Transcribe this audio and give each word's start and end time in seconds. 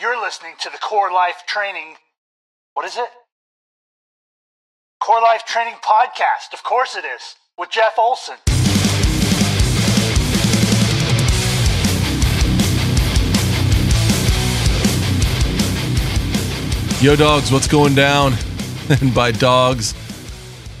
You're 0.00 0.18
listening 0.18 0.54
to 0.60 0.70
the 0.70 0.78
Core 0.78 1.12
Life 1.12 1.42
Training. 1.46 1.96
What 2.72 2.86
is 2.86 2.96
it? 2.96 3.08
Core 4.98 5.20
Life 5.20 5.44
Training 5.44 5.74
Podcast. 5.84 6.54
Of 6.54 6.62
course 6.62 6.96
it 6.96 7.04
is. 7.04 7.34
With 7.58 7.68
Jeff 7.68 7.98
Olson. 7.98 8.36
Yo, 17.02 17.14
dogs, 17.14 17.52
what's 17.52 17.68
going 17.68 17.94
down? 17.94 18.32
and 19.02 19.14
by 19.14 19.32
dogs, 19.32 19.92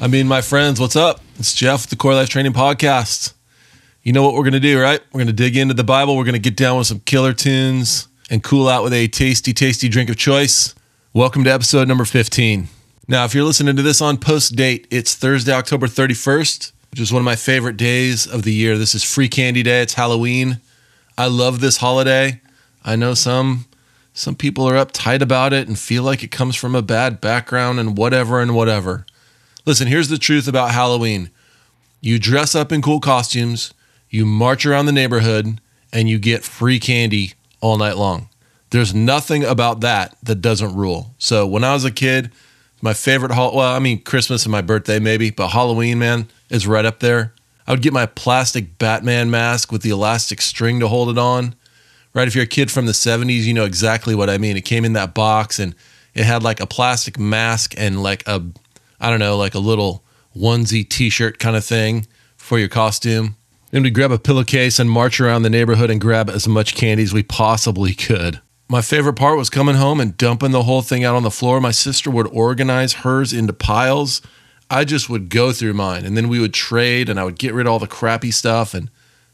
I 0.00 0.06
mean 0.06 0.28
my 0.28 0.40
friends. 0.40 0.80
What's 0.80 0.96
up? 0.96 1.20
It's 1.38 1.52
Jeff, 1.52 1.86
the 1.88 1.96
Core 1.96 2.14
Life 2.14 2.30
Training 2.30 2.54
Podcast. 2.54 3.34
You 4.02 4.14
know 4.14 4.22
what 4.22 4.32
we're 4.32 4.44
going 4.44 4.54
to 4.54 4.60
do, 4.60 4.80
right? 4.80 5.02
We're 5.12 5.18
going 5.18 5.26
to 5.26 5.34
dig 5.34 5.58
into 5.58 5.74
the 5.74 5.84
Bible. 5.84 6.16
We're 6.16 6.24
going 6.24 6.32
to 6.32 6.38
get 6.38 6.56
down 6.56 6.78
with 6.78 6.86
some 6.86 7.00
killer 7.00 7.34
tunes 7.34 8.08
and 8.30 8.44
cool 8.44 8.68
out 8.68 8.84
with 8.84 8.92
a 8.92 9.08
tasty, 9.08 9.52
tasty 9.52 9.88
drink 9.88 10.08
of 10.08 10.16
choice. 10.16 10.74
Welcome 11.12 11.42
to 11.44 11.52
episode 11.52 11.88
number 11.88 12.04
15. 12.04 12.68
Now, 13.08 13.24
if 13.24 13.34
you're 13.34 13.44
listening 13.44 13.74
to 13.74 13.82
this 13.82 14.00
on 14.00 14.18
post 14.18 14.54
date, 14.54 14.86
it's 14.88 15.16
Thursday, 15.16 15.52
October 15.52 15.88
31st, 15.88 16.70
which 16.92 17.00
is 17.00 17.12
one 17.12 17.20
of 17.20 17.24
my 17.24 17.34
favorite 17.34 17.76
days 17.76 18.28
of 18.28 18.44
the 18.44 18.52
year. 18.52 18.78
This 18.78 18.94
is 18.94 19.02
Free 19.02 19.28
Candy 19.28 19.64
Day. 19.64 19.82
It's 19.82 19.94
Halloween. 19.94 20.60
I 21.18 21.26
love 21.26 21.60
this 21.60 21.78
holiday. 21.78 22.40
I 22.84 22.94
know 22.94 23.14
some 23.14 23.66
some 24.12 24.36
people 24.36 24.68
are 24.68 24.84
uptight 24.84 25.22
about 25.22 25.52
it 25.52 25.66
and 25.66 25.78
feel 25.78 26.04
like 26.04 26.22
it 26.22 26.30
comes 26.30 26.54
from 26.54 26.74
a 26.74 26.82
bad 26.82 27.20
background 27.20 27.80
and 27.80 27.98
whatever 27.98 28.40
and 28.40 28.54
whatever. 28.54 29.06
Listen, 29.66 29.88
here's 29.88 30.08
the 30.08 30.18
truth 30.18 30.46
about 30.46 30.70
Halloween. 30.70 31.30
You 32.00 32.18
dress 32.18 32.54
up 32.54 32.70
in 32.70 32.80
cool 32.80 33.00
costumes, 33.00 33.74
you 34.08 34.24
march 34.24 34.64
around 34.64 34.86
the 34.86 34.92
neighborhood, 34.92 35.60
and 35.92 36.08
you 36.08 36.18
get 36.18 36.44
free 36.44 36.78
candy 36.78 37.34
all 37.60 37.76
night 37.78 37.96
long. 37.96 38.28
There's 38.70 38.94
nothing 38.94 39.44
about 39.44 39.80
that 39.80 40.16
that 40.22 40.36
doesn't 40.36 40.76
rule. 40.76 41.14
So 41.18 41.46
when 41.46 41.64
I 41.64 41.72
was 41.72 41.84
a 41.84 41.90
kid, 41.90 42.30
my 42.80 42.94
favorite 42.94 43.32
hol- 43.32 43.56
well, 43.56 43.74
I 43.74 43.78
mean 43.78 44.02
Christmas 44.02 44.44
and 44.44 44.52
my 44.52 44.62
birthday 44.62 44.98
maybe, 44.98 45.30
but 45.30 45.48
Halloween, 45.48 45.98
man, 45.98 46.28
is 46.48 46.66
right 46.66 46.84
up 46.84 47.00
there. 47.00 47.34
I 47.66 47.72
would 47.72 47.82
get 47.82 47.92
my 47.92 48.06
plastic 48.06 48.78
Batman 48.78 49.30
mask 49.30 49.70
with 49.70 49.82
the 49.82 49.90
elastic 49.90 50.40
string 50.40 50.80
to 50.80 50.88
hold 50.88 51.10
it 51.10 51.18
on 51.18 51.54
right? 52.14 52.28
If 52.28 52.34
you're 52.34 52.44
a 52.44 52.48
kid 52.48 52.70
from 52.70 52.86
the 52.86 52.92
70s, 52.92 53.42
you 53.42 53.54
know 53.54 53.64
exactly 53.64 54.14
what 54.14 54.30
I 54.30 54.38
mean. 54.38 54.56
It 54.56 54.64
came 54.64 54.84
in 54.84 54.92
that 54.94 55.14
box 55.14 55.58
and 55.58 55.74
it 56.14 56.24
had 56.24 56.42
like 56.42 56.60
a 56.60 56.66
plastic 56.66 57.18
mask 57.18 57.74
and 57.76 58.02
like 58.02 58.26
a, 58.26 58.42
I 59.00 59.10
don't 59.10 59.20
know, 59.20 59.36
like 59.36 59.54
a 59.54 59.60
little 59.60 60.04
onesie 60.36 60.88
t 60.88 61.10
shirt 61.10 61.38
kind 61.38 61.56
of 61.56 61.64
thing 61.64 62.06
for 62.36 62.58
your 62.58 62.68
costume. 62.68 63.36
Then 63.70 63.82
we'd 63.82 63.94
grab 63.94 64.10
a 64.10 64.18
pillowcase 64.18 64.78
and 64.78 64.90
march 64.90 65.20
around 65.20 65.42
the 65.42 65.50
neighborhood 65.50 65.90
and 65.90 66.00
grab 66.00 66.28
as 66.28 66.48
much 66.48 66.74
candy 66.74 67.04
as 67.04 67.12
we 67.12 67.22
possibly 67.22 67.94
could. 67.94 68.40
My 68.68 68.82
favorite 68.82 69.14
part 69.14 69.36
was 69.36 69.50
coming 69.50 69.76
home 69.76 70.00
and 70.00 70.16
dumping 70.16 70.52
the 70.52 70.62
whole 70.62 70.82
thing 70.82 71.04
out 71.04 71.16
on 71.16 71.22
the 71.22 71.30
floor. 71.30 71.60
My 71.60 71.70
sister 71.70 72.10
would 72.10 72.28
organize 72.28 72.92
hers 72.94 73.32
into 73.32 73.52
piles. 73.52 74.22
I 74.68 74.84
just 74.84 75.08
would 75.08 75.28
go 75.28 75.52
through 75.52 75.74
mine 75.74 76.04
and 76.04 76.16
then 76.16 76.28
we 76.28 76.38
would 76.38 76.54
trade 76.54 77.08
and 77.08 77.18
I 77.18 77.24
would 77.24 77.38
get 77.38 77.54
rid 77.54 77.66
of 77.66 77.72
all 77.72 77.78
the 77.80 77.88
crappy 77.88 78.30
stuff 78.30 78.72
and 78.74 78.88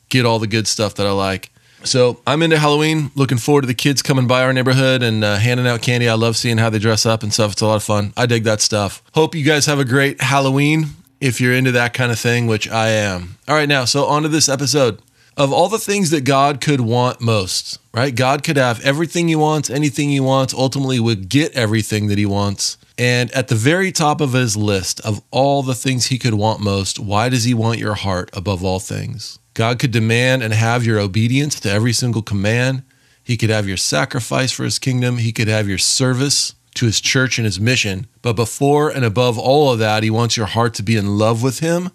get 0.08 0.24
all 0.24 0.38
the 0.38 0.46
good 0.46 0.66
stuff 0.66 0.94
that 0.94 1.06
I 1.06 1.10
like. 1.10 1.50
So 1.84 2.20
I'm 2.26 2.42
into 2.42 2.58
Halloween. 2.58 3.10
Looking 3.14 3.38
forward 3.38 3.62
to 3.62 3.66
the 3.66 3.74
kids 3.74 4.02
coming 4.02 4.26
by 4.26 4.42
our 4.42 4.52
neighborhood 4.52 5.02
and 5.02 5.22
uh, 5.22 5.36
handing 5.36 5.66
out 5.66 5.82
candy. 5.82 6.08
I 6.08 6.14
love 6.14 6.36
seeing 6.36 6.58
how 6.58 6.70
they 6.70 6.78
dress 6.78 7.04
up 7.04 7.22
and 7.22 7.32
stuff. 7.32 7.52
It's 7.52 7.60
a 7.60 7.66
lot 7.66 7.76
of 7.76 7.84
fun. 7.84 8.12
I 8.16 8.26
dig 8.26 8.44
that 8.44 8.60
stuff. 8.60 9.02
Hope 9.14 9.34
you 9.34 9.44
guys 9.44 9.66
have 9.66 9.78
a 9.78 9.84
great 9.84 10.20
Halloween 10.20 10.86
if 11.20 11.41
you're 11.41 11.55
into 11.55 11.72
that 11.72 11.95
kind 11.95 12.12
of 12.12 12.19
thing, 12.19 12.47
which 12.47 12.69
I 12.69 12.89
am. 12.89 13.39
All 13.48 13.55
right, 13.55 13.69
now, 13.69 13.84
so 13.84 14.06
on 14.06 14.22
to 14.22 14.28
this 14.28 14.48
episode. 14.48 15.00
Of 15.36 15.53
all 15.53 15.69
the 15.69 15.78
things 15.78 16.11
that 16.11 16.25
God 16.25 16.62
could 16.62 16.81
want 16.81 17.20
most, 17.20 17.78
right? 17.92 18.14
God 18.14 18.42
could 18.42 18.56
have 18.56 18.81
everything 18.81 19.28
he 19.28 19.37
wants, 19.37 19.69
anything 19.69 20.09
he 20.09 20.20
wants, 20.20 20.55
ultimately 20.55 20.98
would 20.98 21.28
get 21.28 21.53
everything 21.53 22.06
that 22.06 22.17
he 22.17 22.25
wants. 22.25 22.78
And 22.97 23.31
at 23.33 23.48
the 23.48 23.55
very 23.55 23.92
top 23.92 24.22
of 24.22 24.33
his 24.33 24.56
list 24.56 24.98
of 25.00 25.20
all 25.31 25.62
the 25.62 25.75
things 25.75 26.06
he 26.06 26.19
could 26.19 26.33
want 26.33 26.61
most, 26.61 26.98
why 26.98 27.28
does 27.28 27.44
he 27.44 27.53
want 27.53 27.78
your 27.78 27.94
heart 27.94 28.31
above 28.32 28.65
all 28.65 28.81
things? 28.81 29.38
God 29.53 29.78
could 29.78 29.91
demand 29.91 30.43
and 30.43 30.55
have 30.55 30.87
your 30.87 30.99
obedience 30.99 31.60
to 31.60 31.71
every 31.71 31.93
single 31.93 32.22
command. 32.22 32.82
He 33.22 33.37
could 33.37 33.50
have 33.50 33.69
your 33.69 33.76
sacrifice 33.76 34.53
for 34.53 34.65
his 34.65 34.78
kingdom. 34.78 35.19
He 35.19 35.32
could 35.32 35.49
have 35.49 35.69
your 35.69 35.78
service 35.78 36.55
to 36.76 36.87
his 36.87 37.00
church 37.00 37.38
and 37.38 37.44
his 37.44 37.60
mission. 37.60 38.06
But 38.22 38.34
before 38.34 38.91
and 38.91 39.04
above 39.04 39.38
all 39.38 39.72
of 39.72 39.78
that, 39.78 40.03
he 40.03 40.10
wants 40.10 40.37
your 40.37 40.47
heart 40.47 40.75
to 40.75 40.82
be 40.82 40.97
in 40.97 41.19
love 41.19 41.42
with 41.42 41.60
him. 41.60 41.91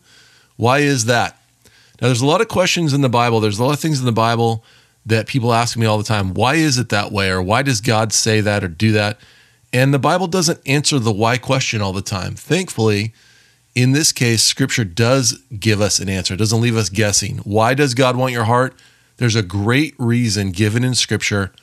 Why 0.58 0.80
is 0.80 1.06
that? 1.06 1.38
Now, 2.02 2.08
there's 2.08 2.22
a 2.22 2.26
lot 2.26 2.42
of 2.42 2.48
questions 2.48 2.94
in 2.94 3.02
the 3.02 3.10
Bible. 3.10 3.40
There's 3.40 3.60
a 3.60 3.64
lot 3.64 3.74
of 3.74 3.80
things 3.80 4.00
in 4.00 4.06
the 4.06 4.12
Bible 4.12 4.64
that 5.06 5.28
people 5.28 5.54
ask 5.54 5.78
me 5.78 5.86
all 5.86 5.98
the 5.98 6.04
time. 6.04 6.34
Why 6.34 6.56
is 6.56 6.78
it 6.78 6.90
that 6.90 7.12
way? 7.12 7.30
Or 7.30 7.42
why 7.42 7.62
does 7.62 7.82
God 7.82 8.14
say 8.14 8.42
that 8.42 8.64
or 8.64 8.68
do 8.68 8.92
that? 8.92 9.20
And 9.74 9.94
the 9.94 10.00
Bible 10.00 10.28
doesn't 10.28 10.60
answer 10.66 11.00
the 11.00 11.12
why 11.12 11.38
question 11.38 11.82
all 11.82 11.94
the 11.94 12.02
time. 12.02 12.36
Thankfully, 12.36 13.14
in 13.74 13.94
this 13.94 14.12
case, 14.12 14.44
scripture 14.44 14.84
does 14.84 15.40
give 15.58 15.80
us 15.80 16.00
an 16.00 16.10
answer, 16.10 16.34
it 16.34 16.38
doesn't 16.38 16.62
leave 16.62 16.76
us 16.76 16.90
guessing. 16.90 17.38
Why 17.40 17.74
does 17.74 17.94
God 17.94 18.16
want 18.16 18.34
your 18.34 18.44
heart? 18.44 18.76
There's 19.18 19.36
a 19.36 19.44
great 19.44 19.96
reason 19.98 20.52
given 20.52 20.84
in 20.84 20.96
scripture. 20.96 21.54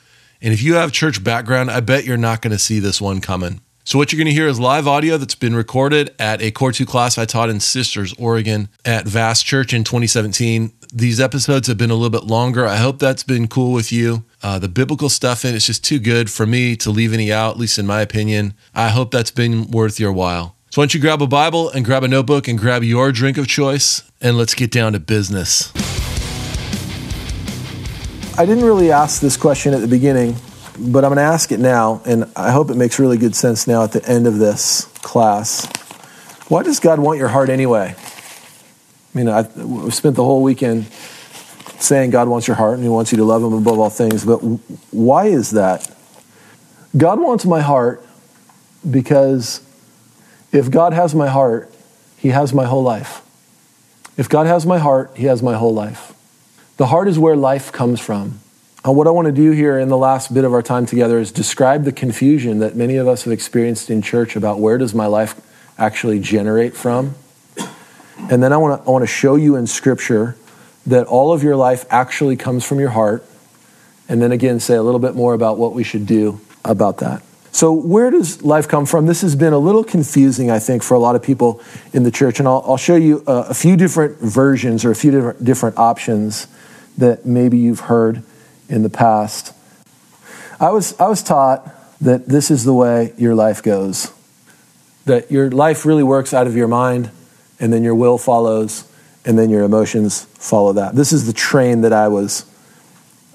And 0.40 0.52
if 0.52 0.62
you 0.62 0.74
have 0.74 0.92
church 0.92 1.22
background, 1.24 1.70
I 1.70 1.80
bet 1.80 2.04
you're 2.04 2.16
not 2.16 2.42
going 2.42 2.52
to 2.52 2.58
see 2.58 2.78
this 2.78 3.00
one 3.00 3.20
coming. 3.20 3.60
So, 3.88 3.96
what 3.96 4.12
you're 4.12 4.18
going 4.18 4.26
to 4.26 4.34
hear 4.34 4.48
is 4.48 4.60
live 4.60 4.86
audio 4.86 5.16
that's 5.16 5.34
been 5.34 5.56
recorded 5.56 6.14
at 6.18 6.42
a 6.42 6.50
Core 6.50 6.72
2 6.72 6.84
class 6.84 7.16
I 7.16 7.24
taught 7.24 7.48
in 7.48 7.58
Sisters, 7.58 8.12
Oregon 8.18 8.68
at 8.84 9.08
Vast 9.08 9.46
Church 9.46 9.72
in 9.72 9.82
2017. 9.82 10.72
These 10.92 11.20
episodes 11.20 11.68
have 11.68 11.78
been 11.78 11.90
a 11.90 11.94
little 11.94 12.10
bit 12.10 12.24
longer. 12.24 12.66
I 12.66 12.76
hope 12.76 12.98
that's 12.98 13.22
been 13.22 13.48
cool 13.48 13.72
with 13.72 13.90
you. 13.90 14.24
Uh, 14.42 14.58
the 14.58 14.68
biblical 14.68 15.08
stuff 15.08 15.42
in 15.44 15.54
it's 15.54 15.64
just 15.64 15.84
too 15.84 15.98
good 15.98 16.30
for 16.30 16.44
me 16.44 16.76
to 16.76 16.90
leave 16.90 17.14
any 17.14 17.32
out, 17.32 17.52
at 17.52 17.58
least 17.58 17.78
in 17.78 17.86
my 17.86 18.02
opinion. 18.02 18.52
I 18.74 18.90
hope 18.90 19.10
that's 19.10 19.30
been 19.30 19.70
worth 19.70 19.98
your 19.98 20.12
while. 20.12 20.54
So 20.70 20.82
why 20.82 20.84
don't 20.84 20.92
you 20.92 21.00
grab 21.00 21.22
a 21.22 21.26
Bible 21.26 21.70
and 21.70 21.82
grab 21.82 22.04
a 22.04 22.08
notebook 22.08 22.46
and 22.46 22.58
grab 22.58 22.84
your 22.84 23.10
drink 23.10 23.38
of 23.38 23.46
choice 23.46 24.02
and 24.20 24.36
let's 24.36 24.54
get 24.54 24.70
down 24.70 24.92
to 24.92 25.00
business. 25.00 25.72
I 28.38 28.46
didn't 28.46 28.64
really 28.64 28.92
ask 28.92 29.20
this 29.20 29.36
question 29.36 29.74
at 29.74 29.80
the 29.80 29.88
beginning, 29.88 30.36
but 30.78 31.04
I'm 31.04 31.12
going 31.12 31.16
to 31.16 31.22
ask 31.22 31.50
it 31.50 31.58
now, 31.58 32.00
and 32.06 32.30
I 32.36 32.52
hope 32.52 32.70
it 32.70 32.76
makes 32.76 33.00
really 33.00 33.18
good 33.18 33.34
sense 33.34 33.66
now 33.66 33.82
at 33.82 33.90
the 33.90 34.08
end 34.08 34.28
of 34.28 34.38
this 34.38 34.84
class. 35.02 35.66
Why 36.46 36.62
does 36.62 36.78
God 36.78 37.00
want 37.00 37.18
your 37.18 37.26
heart 37.26 37.48
anyway? 37.48 37.96
I 37.98 39.18
mean, 39.18 39.28
I've 39.28 39.92
spent 39.92 40.14
the 40.14 40.22
whole 40.22 40.40
weekend 40.40 40.86
saying 41.80 42.10
God 42.10 42.28
wants 42.28 42.46
your 42.46 42.54
heart 42.54 42.74
and 42.74 42.84
He 42.84 42.88
wants 42.88 43.10
you 43.10 43.18
to 43.18 43.24
love 43.24 43.42
Him 43.42 43.54
above 43.54 43.80
all 43.80 43.90
things, 43.90 44.24
but 44.24 44.38
why 44.92 45.26
is 45.26 45.50
that? 45.50 45.92
God 46.96 47.18
wants 47.18 47.44
my 47.44 47.60
heart 47.60 48.06
because 48.88 49.62
if 50.52 50.70
God 50.70 50.92
has 50.92 51.12
my 51.12 51.26
heart, 51.26 51.74
He 52.16 52.28
has 52.28 52.54
my 52.54 52.66
whole 52.66 52.84
life. 52.84 53.20
If 54.16 54.28
God 54.28 54.46
has 54.46 54.64
my 54.64 54.78
heart, 54.78 55.10
He 55.16 55.24
has 55.24 55.42
my 55.42 55.56
whole 55.56 55.74
life. 55.74 56.14
The 56.78 56.86
heart 56.86 57.08
is 57.08 57.18
where 57.18 57.34
life 57.34 57.72
comes 57.72 57.98
from. 57.98 58.38
And 58.84 58.96
what 58.96 59.08
I 59.08 59.10
want 59.10 59.26
to 59.26 59.32
do 59.32 59.50
here 59.50 59.80
in 59.80 59.88
the 59.88 59.96
last 59.96 60.32
bit 60.32 60.44
of 60.44 60.52
our 60.52 60.62
time 60.62 60.86
together 60.86 61.18
is 61.18 61.32
describe 61.32 61.82
the 61.82 61.90
confusion 61.90 62.60
that 62.60 62.76
many 62.76 62.96
of 62.96 63.08
us 63.08 63.24
have 63.24 63.32
experienced 63.32 63.90
in 63.90 64.00
church 64.00 64.36
about 64.36 64.60
where 64.60 64.78
does 64.78 64.94
my 64.94 65.06
life 65.06 65.34
actually 65.76 66.20
generate 66.20 66.76
from. 66.76 67.16
And 68.30 68.40
then 68.40 68.52
I 68.52 68.58
want 68.58 68.80
to, 68.80 68.88
I 68.88 68.92
want 68.92 69.02
to 69.02 69.08
show 69.08 69.34
you 69.34 69.56
in 69.56 69.66
Scripture 69.66 70.36
that 70.86 71.08
all 71.08 71.32
of 71.32 71.42
your 71.42 71.56
life 71.56 71.84
actually 71.90 72.36
comes 72.36 72.64
from 72.64 72.78
your 72.78 72.90
heart. 72.90 73.26
And 74.08 74.22
then 74.22 74.30
again, 74.30 74.60
say 74.60 74.76
a 74.76 74.82
little 74.82 75.00
bit 75.00 75.16
more 75.16 75.34
about 75.34 75.58
what 75.58 75.74
we 75.74 75.82
should 75.82 76.06
do 76.06 76.40
about 76.64 76.98
that. 76.98 77.22
So, 77.50 77.72
where 77.72 78.12
does 78.12 78.44
life 78.44 78.68
come 78.68 78.86
from? 78.86 79.06
This 79.06 79.22
has 79.22 79.34
been 79.34 79.52
a 79.52 79.58
little 79.58 79.82
confusing, 79.82 80.48
I 80.48 80.60
think, 80.60 80.84
for 80.84 80.94
a 80.94 81.00
lot 81.00 81.16
of 81.16 81.24
people 81.24 81.60
in 81.92 82.04
the 82.04 82.12
church. 82.12 82.38
And 82.38 82.46
I'll, 82.46 82.62
I'll 82.64 82.76
show 82.76 82.94
you 82.94 83.24
a, 83.26 83.46
a, 83.48 83.54
few 83.54 83.76
different 83.76 84.18
versions 84.18 84.84
or 84.84 84.92
a 84.92 84.94
few 84.94 85.10
different, 85.10 85.44
different 85.44 85.76
options 85.76 86.46
that 86.98 87.24
maybe 87.24 87.58
you've 87.58 87.80
heard 87.80 88.22
in 88.68 88.82
the 88.82 88.90
past. 88.90 89.54
I 90.60 90.70
was, 90.70 90.98
I 91.00 91.08
was 91.08 91.22
taught 91.22 91.74
that 92.00 92.26
this 92.26 92.50
is 92.50 92.64
the 92.64 92.74
way 92.74 93.14
your 93.16 93.34
life 93.34 93.62
goes, 93.62 94.12
that 95.06 95.30
your 95.30 95.50
life 95.50 95.86
really 95.86 96.02
works 96.02 96.34
out 96.34 96.46
of 96.46 96.54
your 96.54 96.68
mind, 96.68 97.10
and 97.58 97.72
then 97.72 97.82
your 97.82 97.94
will 97.94 98.18
follows, 98.18 98.84
and 99.24 99.38
then 99.38 99.50
your 99.50 99.62
emotions 99.62 100.24
follow 100.34 100.72
that. 100.74 100.94
This 100.94 101.12
is 101.12 101.26
the 101.26 101.32
train 101.32 101.80
that 101.82 101.92
I 101.92 102.08
was, 102.08 102.44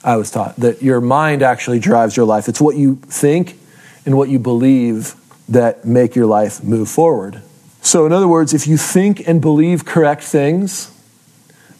I 0.04 0.18
was 0.18 0.32
taught, 0.32 0.56
that 0.58 0.82
your 0.82 1.02
mind 1.02 1.42
actually 1.42 1.80
drives 1.80 2.16
your 2.16 2.26
life. 2.26 2.48
It's 2.48 2.62
what 2.62 2.76
you 2.76 2.96
think 2.96 3.58
and 4.06 4.18
what 4.18 4.30
you 4.30 4.40
believe 4.40 5.16
that 5.50 5.86
make 5.86 6.16
your 6.16 6.26
life 6.26 6.64
move 6.64 6.90
forward. 6.90 7.42
So, 7.82 8.06
in 8.06 8.14
other 8.14 8.28
words, 8.28 8.54
if 8.54 8.66
you 8.66 8.78
think 8.78 9.28
and 9.28 9.42
believe 9.42 9.86
correct 9.86 10.24
things, 10.24 10.93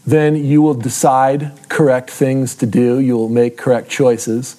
then 0.06 0.36
you 0.36 0.62
will 0.62 0.74
decide 0.74 1.52
correct 1.70 2.10
things 2.10 2.56
to 2.56 2.66
do, 2.66 3.00
you 3.00 3.16
will 3.16 3.30
make 3.30 3.58
correct 3.58 3.90
choices. 3.90 4.58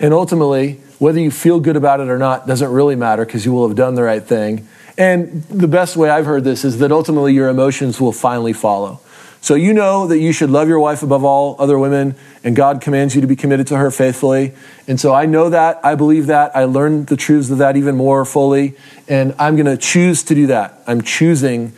And 0.00 0.14
ultimately, 0.14 0.80
whether 0.98 1.20
you 1.20 1.30
feel 1.30 1.60
good 1.60 1.76
about 1.76 2.00
it 2.00 2.08
or 2.08 2.18
not 2.18 2.46
doesn't 2.46 2.70
really 2.70 2.96
matter 2.96 3.24
because 3.24 3.44
you 3.44 3.52
will 3.52 3.68
have 3.68 3.76
done 3.76 3.94
the 3.94 4.02
right 4.02 4.22
thing. 4.22 4.66
And 4.98 5.42
the 5.44 5.68
best 5.68 5.96
way 5.96 6.08
I've 6.08 6.24
heard 6.24 6.44
this 6.44 6.64
is 6.64 6.78
that 6.78 6.90
ultimately 6.90 7.34
your 7.34 7.48
emotions 7.48 8.00
will 8.00 8.12
finally 8.12 8.54
follow. 8.54 9.00
So 9.42 9.54
you 9.54 9.74
know 9.74 10.08
that 10.08 10.18
you 10.18 10.32
should 10.32 10.50
love 10.50 10.66
your 10.66 10.80
wife 10.80 11.02
above 11.02 11.22
all 11.22 11.54
other 11.60 11.78
women, 11.78 12.16
and 12.42 12.56
God 12.56 12.80
commands 12.80 13.14
you 13.14 13.20
to 13.20 13.26
be 13.28 13.36
committed 13.36 13.68
to 13.68 13.76
her 13.76 13.90
faithfully. 13.90 14.54
And 14.88 14.98
so 14.98 15.14
I 15.14 15.26
know 15.26 15.50
that, 15.50 15.78
I 15.84 15.94
believe 15.94 16.26
that, 16.26 16.56
I 16.56 16.64
learned 16.64 17.06
the 17.06 17.16
truths 17.16 17.50
of 17.50 17.58
that 17.58 17.76
even 17.76 17.96
more 17.96 18.24
fully, 18.24 18.76
and 19.06 19.34
I'm 19.38 19.54
going 19.54 19.66
to 19.66 19.76
choose 19.76 20.24
to 20.24 20.34
do 20.34 20.48
that. 20.48 20.82
I'm 20.86 21.02
choosing 21.02 21.74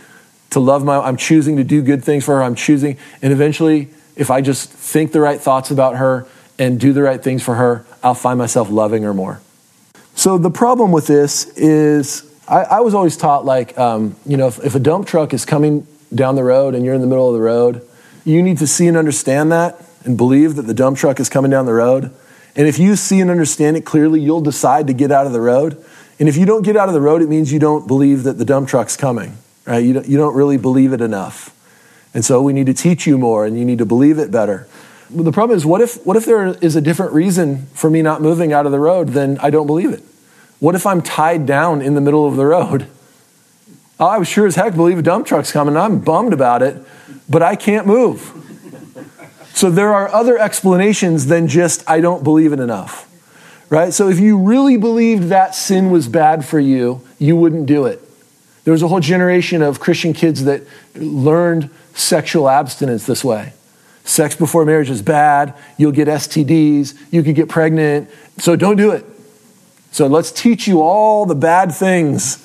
to 0.50 0.60
love 0.60 0.84
my, 0.84 0.98
I'm 0.98 1.16
choosing 1.16 1.56
to 1.56 1.64
do 1.64 1.82
good 1.82 2.04
things 2.04 2.24
for 2.24 2.36
her. 2.36 2.42
I'm 2.42 2.54
choosing, 2.54 2.96
and 3.22 3.32
eventually, 3.32 3.88
if 4.16 4.30
I 4.30 4.40
just 4.40 4.70
think 4.70 5.12
the 5.12 5.20
right 5.20 5.40
thoughts 5.40 5.70
about 5.70 5.96
her 5.96 6.26
and 6.58 6.80
do 6.80 6.92
the 6.92 7.02
right 7.02 7.22
things 7.22 7.42
for 7.42 7.54
her, 7.54 7.84
I'll 8.02 8.14
find 8.14 8.38
myself 8.38 8.70
loving 8.70 9.02
her 9.02 9.14
more. 9.14 9.40
So 10.14 10.38
the 10.38 10.50
problem 10.50 10.90
with 10.90 11.06
this 11.06 11.46
is, 11.56 12.28
I, 12.48 12.64
I 12.64 12.80
was 12.80 12.94
always 12.94 13.16
taught 13.16 13.44
like, 13.44 13.78
um, 13.78 14.16
you 14.26 14.36
know, 14.36 14.48
if, 14.48 14.64
if 14.64 14.74
a 14.74 14.80
dump 14.80 15.06
truck 15.06 15.32
is 15.32 15.44
coming 15.44 15.86
down 16.12 16.34
the 16.34 16.42
road 16.42 16.74
and 16.74 16.84
you're 16.84 16.94
in 16.94 17.00
the 17.00 17.06
middle 17.06 17.28
of 17.28 17.34
the 17.34 17.42
road, 17.42 17.86
you 18.24 18.42
need 18.42 18.58
to 18.58 18.66
see 18.66 18.88
and 18.88 18.96
understand 18.96 19.52
that 19.52 19.80
and 20.04 20.16
believe 20.16 20.56
that 20.56 20.62
the 20.62 20.74
dump 20.74 20.98
truck 20.98 21.20
is 21.20 21.28
coming 21.28 21.50
down 21.50 21.66
the 21.66 21.74
road. 21.74 22.12
And 22.56 22.66
if 22.66 22.78
you 22.78 22.96
see 22.96 23.20
and 23.20 23.30
understand 23.30 23.76
it 23.76 23.82
clearly, 23.82 24.20
you'll 24.20 24.40
decide 24.40 24.88
to 24.88 24.92
get 24.92 25.12
out 25.12 25.26
of 25.26 25.32
the 25.32 25.40
road. 25.40 25.82
And 26.18 26.28
if 26.28 26.36
you 26.36 26.46
don't 26.46 26.62
get 26.62 26.76
out 26.76 26.88
of 26.88 26.94
the 26.94 27.00
road, 27.00 27.22
it 27.22 27.28
means 27.28 27.52
you 27.52 27.60
don't 27.60 27.86
believe 27.86 28.24
that 28.24 28.38
the 28.38 28.44
dump 28.44 28.68
truck's 28.68 28.96
coming, 28.96 29.36
right? 29.68 29.84
You 29.84 29.92
don't, 29.92 30.08
you 30.08 30.16
don't 30.16 30.34
really 30.34 30.56
believe 30.56 30.92
it 30.92 31.00
enough. 31.00 31.54
And 32.14 32.24
so 32.24 32.40
we 32.40 32.52
need 32.52 32.66
to 32.66 32.74
teach 32.74 33.06
you 33.06 33.18
more 33.18 33.44
and 33.44 33.58
you 33.58 33.64
need 33.64 33.78
to 33.78 33.86
believe 33.86 34.18
it 34.18 34.30
better. 34.30 34.66
But 35.10 35.24
the 35.24 35.32
problem 35.32 35.56
is, 35.56 35.64
what 35.64 35.80
if, 35.80 36.04
what 36.06 36.16
if 36.16 36.24
there 36.24 36.46
is 36.46 36.74
a 36.74 36.80
different 36.80 37.12
reason 37.12 37.66
for 37.74 37.90
me 37.90 38.02
not 38.02 38.22
moving 38.22 38.52
out 38.52 38.66
of 38.66 38.72
the 38.72 38.80
road 38.80 39.08
than 39.10 39.38
I 39.38 39.50
don't 39.50 39.66
believe 39.66 39.92
it? 39.92 40.02
What 40.58 40.74
if 40.74 40.86
I'm 40.86 41.02
tied 41.02 41.46
down 41.46 41.82
in 41.82 41.94
the 41.94 42.00
middle 42.00 42.26
of 42.26 42.36
the 42.36 42.46
road? 42.46 42.88
Oh, 44.00 44.06
I 44.06 44.18
was 44.18 44.28
sure 44.28 44.46
as 44.46 44.54
heck 44.54 44.76
believe 44.76 45.00
a 45.00 45.02
dump 45.02 45.26
truck's 45.26 45.50
coming. 45.50 45.76
I'm 45.76 45.98
bummed 45.98 46.32
about 46.32 46.62
it, 46.62 46.80
but 47.28 47.42
I 47.42 47.56
can't 47.56 47.84
move. 47.84 48.32
So 49.54 49.72
there 49.72 49.92
are 49.92 50.08
other 50.14 50.38
explanations 50.38 51.26
than 51.26 51.48
just 51.48 51.82
I 51.90 52.00
don't 52.00 52.22
believe 52.22 52.52
it 52.52 52.60
enough. 52.60 53.08
Right? 53.68 53.92
So 53.92 54.08
if 54.08 54.20
you 54.20 54.38
really 54.38 54.76
believed 54.76 55.30
that 55.30 55.56
sin 55.56 55.90
was 55.90 56.06
bad 56.06 56.44
for 56.44 56.60
you, 56.60 57.04
you 57.18 57.34
wouldn't 57.34 57.66
do 57.66 57.86
it. 57.86 58.07
There 58.64 58.72
was 58.72 58.82
a 58.82 58.88
whole 58.88 59.00
generation 59.00 59.62
of 59.62 59.80
Christian 59.80 60.12
kids 60.12 60.44
that 60.44 60.62
learned 60.94 61.70
sexual 61.94 62.48
abstinence 62.48 63.06
this 63.06 63.24
way. 63.24 63.52
Sex 64.04 64.34
before 64.36 64.64
marriage 64.64 64.90
is 64.90 65.02
bad. 65.02 65.54
You'll 65.76 65.92
get 65.92 66.08
STDs. 66.08 66.94
You 67.10 67.22
could 67.22 67.34
get 67.34 67.48
pregnant. 67.48 68.10
So 68.38 68.56
don't 68.56 68.76
do 68.76 68.90
it. 68.90 69.04
So 69.90 70.06
let's 70.06 70.30
teach 70.30 70.66
you 70.66 70.82
all 70.82 71.26
the 71.26 71.34
bad 71.34 71.74
things 71.74 72.44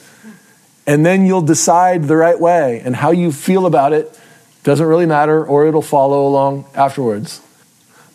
and 0.85 1.05
then 1.05 1.25
you'll 1.25 1.41
decide 1.41 2.03
the 2.03 2.15
right 2.15 2.39
way. 2.39 2.81
And 2.83 2.95
how 2.95 3.11
you 3.11 3.31
feel 3.31 3.65
about 3.65 3.93
it 3.93 4.19
doesn't 4.63 4.85
really 4.85 5.05
matter, 5.05 5.45
or 5.45 5.67
it'll 5.67 5.81
follow 5.81 6.27
along 6.27 6.65
afterwards. 6.75 7.41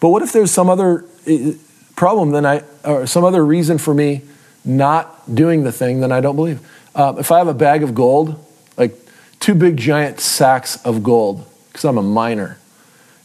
But 0.00 0.10
what 0.10 0.22
if 0.22 0.32
there's 0.32 0.50
some 0.50 0.70
other 0.70 1.04
eh, 1.26 1.52
problem 1.96 2.30
than 2.30 2.46
I, 2.46 2.62
or 2.84 3.06
some 3.06 3.24
other 3.24 3.44
reason 3.44 3.78
for 3.78 3.94
me 3.94 4.22
not 4.64 5.34
doing 5.34 5.64
the 5.64 5.72
thing 5.72 6.00
that 6.00 6.12
I 6.12 6.20
don't 6.20 6.36
believe? 6.36 6.60
Uh, 6.94 7.14
if 7.19 7.31
I 7.31 7.38
have 7.38 7.49
a 7.49 7.55
bag 7.55 7.82
of 7.82 7.94
gold, 7.94 8.44
like 8.76 8.94
two 9.40 9.55
big 9.55 9.76
giant 9.76 10.20
sacks 10.20 10.85
of 10.85 11.02
gold, 11.02 11.46
because 11.69 11.85
I'm 11.85 11.99
a 11.99 12.02
miner, 12.02 12.58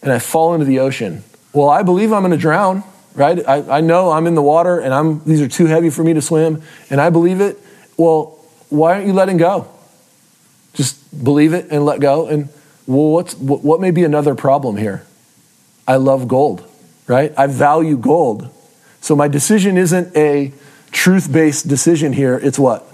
and 0.02 0.12
I 0.12 0.20
fall 0.20 0.54
into 0.54 0.66
the 0.66 0.80
ocean, 0.80 1.24
well, 1.54 1.70
I 1.70 1.84
believe 1.84 2.12
I'm 2.12 2.22
going 2.22 2.32
to 2.32 2.38
drown, 2.38 2.84
right? 3.16 3.48
I, 3.48 3.78
I 3.78 3.82
know 3.82 4.12
I'm 4.12 4.28
in 4.28 4.36
the 4.36 4.42
water 4.42 4.80
and 4.80 4.94
I'm, 4.94 5.24
these 5.24 5.42
are 5.42 5.48
too 5.48 5.68
heavy 5.68 5.90
for 5.90 6.04
me 6.04 6.14
to 6.14 6.22
swim, 6.22 6.62
and 6.90 7.00
I 7.00 7.10
believe 7.10 7.42
it. 7.42 7.60
Well, 7.98 8.40
why 8.70 8.96
aren't 8.96 9.08
you 9.08 9.14
letting 9.14 9.38
go? 9.38 9.68
Just 10.74 11.24
believe 11.24 11.54
it 11.54 11.68
and 11.70 11.86
let 11.86 12.00
go. 12.00 12.28
And 12.28 12.50
well, 12.88 13.12
what's, 13.12 13.36
what 13.36 13.80
may 13.80 13.92
be 13.92 14.04
another 14.04 14.36
problem 14.36 14.78
here? 14.78 15.06
I 15.88 15.98
love 15.98 16.28
gold, 16.28 16.68
right? 17.08 17.32
I 17.38 17.48
value 17.48 17.98
gold. 17.98 18.50
So 19.02 19.16
my 19.16 19.28
decision 19.28 19.78
isn't 19.78 20.16
a 20.18 20.54
truth 20.92 21.32
based 21.32 21.68
decision 21.68 22.14
here. 22.14 22.40
It's 22.42 22.58
what? 22.58 22.88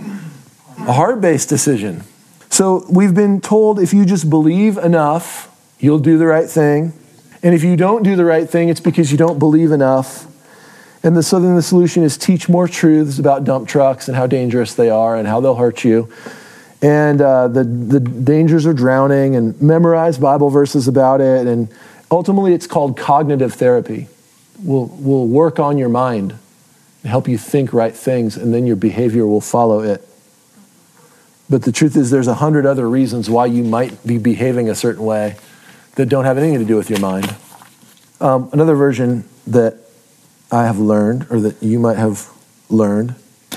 A 0.87 0.93
heart 0.93 1.21
based 1.21 1.49
decision. 1.49 2.03
So 2.49 2.85
we've 2.89 3.13
been 3.13 3.41
told 3.41 3.79
if 3.79 3.93
you 3.93 4.05
just 4.05 4.29
believe 4.29 4.77
enough, 4.77 5.55
you'll 5.79 5.99
do 5.99 6.17
the 6.17 6.25
right 6.25 6.49
thing. 6.49 6.93
And 7.43 7.53
if 7.53 7.63
you 7.63 7.75
don't 7.75 8.03
do 8.03 8.15
the 8.15 8.25
right 8.25 8.49
thing, 8.49 8.69
it's 8.69 8.79
because 8.79 9.11
you 9.11 9.17
don't 9.17 9.39
believe 9.39 9.71
enough. 9.71 10.25
And 11.03 11.15
the, 11.15 11.23
so 11.23 11.39
then 11.39 11.55
the 11.55 11.61
solution 11.61 12.03
is 12.03 12.17
teach 12.17 12.49
more 12.49 12.67
truths 12.67 13.19
about 13.19 13.45
dump 13.45 13.67
trucks 13.67 14.07
and 14.07 14.17
how 14.17 14.27
dangerous 14.27 14.73
they 14.73 14.89
are 14.89 15.15
and 15.15 15.27
how 15.27 15.39
they'll 15.39 15.55
hurt 15.55 15.83
you. 15.83 16.11
And 16.81 17.21
uh, 17.21 17.47
the, 17.47 17.63
the 17.63 17.99
dangers 17.99 18.65
of 18.65 18.75
drowning 18.75 19.35
and 19.35 19.61
memorize 19.61 20.17
Bible 20.17 20.49
verses 20.49 20.87
about 20.87 21.21
it. 21.21 21.47
And 21.47 21.69
ultimately, 22.09 22.53
it's 22.53 22.67
called 22.67 22.97
cognitive 22.97 23.53
therapy. 23.53 24.07
We'll, 24.63 24.87
we'll 24.87 25.27
work 25.27 25.59
on 25.59 25.77
your 25.77 25.89
mind 25.89 26.31
and 27.03 27.09
help 27.09 27.27
you 27.27 27.37
think 27.37 27.71
right 27.71 27.95
things, 27.95 28.35
and 28.35 28.53
then 28.53 28.67
your 28.67 28.75
behavior 28.75 29.25
will 29.25 29.39
follow 29.39 29.79
it. 29.79 30.05
But 31.49 31.63
the 31.63 31.71
truth 31.71 31.95
is, 31.95 32.11
there's 32.11 32.27
a 32.27 32.35
hundred 32.35 32.65
other 32.65 32.87
reasons 32.87 33.29
why 33.29 33.47
you 33.47 33.63
might 33.63 34.05
be 34.05 34.17
behaving 34.17 34.69
a 34.69 34.75
certain 34.75 35.03
way 35.03 35.35
that 35.95 36.07
don't 36.07 36.25
have 36.25 36.37
anything 36.37 36.59
to 36.59 36.65
do 36.65 36.75
with 36.75 36.89
your 36.89 36.99
mind. 36.99 37.35
Um, 38.21 38.49
another 38.53 38.75
version 38.75 39.27
that 39.47 39.77
I 40.51 40.65
have 40.65 40.77
learned, 40.77 41.27
or 41.29 41.39
that 41.41 41.61
you 41.63 41.79
might 41.79 41.97
have 41.97 42.29
learned. 42.69 43.15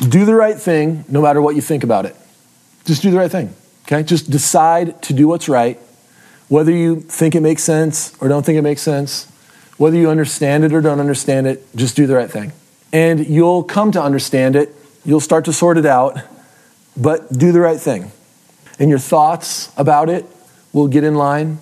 Do 0.09 0.25
the 0.25 0.35
right 0.35 0.59
thing 0.59 1.05
no 1.09 1.21
matter 1.21 1.43
what 1.43 1.55
you 1.55 1.61
think 1.61 1.85
about 1.85 2.06
it. 2.06 2.17
Just 2.85 3.03
do 3.03 3.11
the 3.11 3.19
right 3.19 3.31
thing, 3.31 3.55
okay? 3.87 4.03
Just 4.03 4.31
decide 4.31 5.00
to 5.03 5.12
do 5.12 5.29
what's 5.29 5.49
right, 5.49 5.79
whether 6.49 6.73
you 6.73 7.00
think 7.00 7.35
it 7.35 7.41
makes 7.41 7.62
sense 7.62 8.17
or 8.21 8.29
don't 8.29 8.44
think 8.44 8.59
it 8.59 8.62
makes 8.62 8.83
sense, 8.83 9.31
whether 9.77 9.97
you 9.97 10.11
understand 10.11 10.65
it 10.65 10.73
or 10.73 10.81
don't 10.81 11.00
understand 11.00 11.47
it, 11.47 11.65
just 11.77 11.94
do 11.94 12.06
the 12.06 12.15
right 12.15 12.31
thing. 12.31 12.53
And 12.93 13.27
you'll 13.27 13.62
come 13.62 13.93
to 13.93 14.03
understand 14.03 14.56
it, 14.56 14.75
you'll 15.05 15.21
start 15.21 15.44
to 15.47 15.53
sort 15.53 15.79
it 15.79 15.87
out, 15.87 16.19
but 16.97 17.33
do 17.33 17.53
the 17.53 17.61
right 17.61 17.81
thing. 17.81 18.11
And 18.79 18.91
your 18.91 18.99
thoughts 18.99 19.73
about 19.77 20.09
it 20.09 20.27
will 20.73 20.89
get 20.89 21.05
in 21.05 21.15
line, 21.15 21.59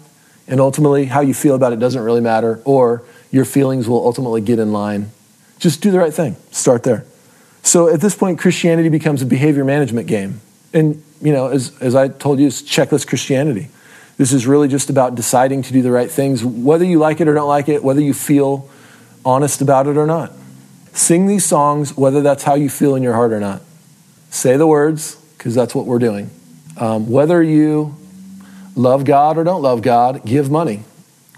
and 0.47 0.61
ultimately, 0.61 1.07
how 1.07 1.21
you 1.21 1.35
feel 1.35 1.55
about 1.55 1.73
it 1.73 1.79
doesn't 1.79 2.03
really 2.03 2.21
matter, 2.21 2.61
or 2.65 3.03
your 3.31 3.45
feelings 3.45 3.89
will 3.89 4.05
ultimately 4.05 4.41
get 4.41 4.59
in 4.59 4.73
line 4.73 5.11
just 5.61 5.83
do 5.83 5.91
the 5.91 5.99
right 5.99 6.13
thing. 6.13 6.37
Start 6.51 6.83
there. 6.83 7.05
So 7.63 7.89
at 7.93 8.01
this 8.01 8.17
point, 8.17 8.39
Christianity 8.39 8.89
becomes 8.89 9.23
a 9.23 9.27
behavior 9.27 9.65
management 9.65 10.09
game. 10.09 10.41
And, 10.73 11.03
you 11.21 11.33
know, 11.33 11.49
as, 11.49 11.79
as 11.81 11.95
I 11.95 12.09
told 12.09 12.41
you, 12.41 12.47
it's 12.47 12.63
checklist 12.63 13.07
Christianity. 13.07 13.69
This 14.17 14.33
is 14.33 14.47
really 14.47 14.69
just 14.69 14.91
about 14.91 15.15
deciding 15.15 15.63
to 15.63 15.73
do 15.73 15.83
the 15.83 15.91
right 15.91 16.11
things, 16.11 16.45
whether 16.45 16.85
you 16.85 16.99
like 16.99 17.21
it 17.21 17.29
or 17.29 17.35
don't 17.35 17.49
like 17.49 17.69
it, 17.69 17.85
whether 17.85 18.01
you 18.01 18.15
feel 18.15 18.69
honest 19.25 19.61
about 19.61 19.87
it 19.87 19.97
or 19.97 20.07
not. 20.07 20.33
Sing 20.93 21.27
these 21.27 21.45
songs, 21.45 21.97
whether 21.97 22.23
that's 22.23 22.43
how 22.43 22.55
you 22.55 22.71
feel 22.71 22.95
in 22.95 23.03
your 23.03 23.13
heart 23.13 23.33
or 23.33 23.41
not. 23.41 23.61
Say 24.31 24.57
the 24.57 24.67
words, 24.67 25.20
because 25.41 25.55
that's 25.55 25.75
what 25.75 25.87
we're 25.87 25.99
doing. 25.99 26.29
Um, 26.77 27.09
whether 27.09 27.43
you 27.43 27.97
love 28.77 29.07
God 29.07 29.39
or 29.39 29.45
don't 29.45 29.63
love 29.63 29.81
God, 29.81 30.23
give 30.27 30.51
money. 30.51 30.83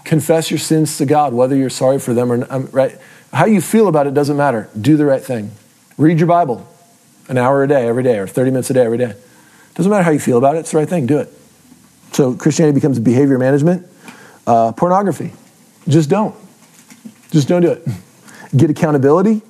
Confess 0.03 0.51
your 0.51 0.57
sins 0.57 0.97
to 0.97 1.05
God, 1.05 1.31
whether 1.31 1.55
you're 1.55 1.69
sorry 1.69 1.99
for 1.99 2.13
them 2.13 2.29
or 2.29 2.35
not. 2.35 2.51
Um, 2.51 2.67
right? 2.73 2.97
How 3.31 3.45
you 3.45 3.61
feel 3.61 3.87
about 3.87 4.05
it 4.05 4.13
doesn't 4.13 4.35
matter. 4.35 4.69
Do 4.79 4.97
the 4.97 5.05
right 5.05 5.23
thing. 5.23 5.51
Read 5.97 6.19
your 6.19 6.27
Bible 6.27 6.67
an 7.29 7.37
hour 7.37 7.63
a 7.63 7.67
day, 7.67 7.87
every 7.87 8.03
day, 8.03 8.19
or 8.19 8.27
30 8.27 8.51
minutes 8.51 8.69
a 8.71 8.73
day, 8.73 8.83
every 8.83 8.97
day. 8.97 9.13
Doesn't 9.75 9.89
matter 9.89 10.03
how 10.03 10.11
you 10.11 10.19
feel 10.19 10.37
about 10.37 10.57
it, 10.57 10.59
it's 10.59 10.71
the 10.71 10.79
right 10.79 10.89
thing. 10.89 11.05
Do 11.05 11.19
it. 11.19 11.29
So 12.11 12.35
Christianity 12.35 12.75
becomes 12.75 12.99
behavior 12.99 13.39
management. 13.39 13.87
Uh, 14.45 14.73
pornography. 14.73 15.31
Just 15.87 16.09
don't. 16.09 16.35
Just 17.31 17.47
don't 17.47 17.61
do 17.61 17.71
it. 17.71 17.87
Get 18.57 18.69
accountability. 18.69 19.41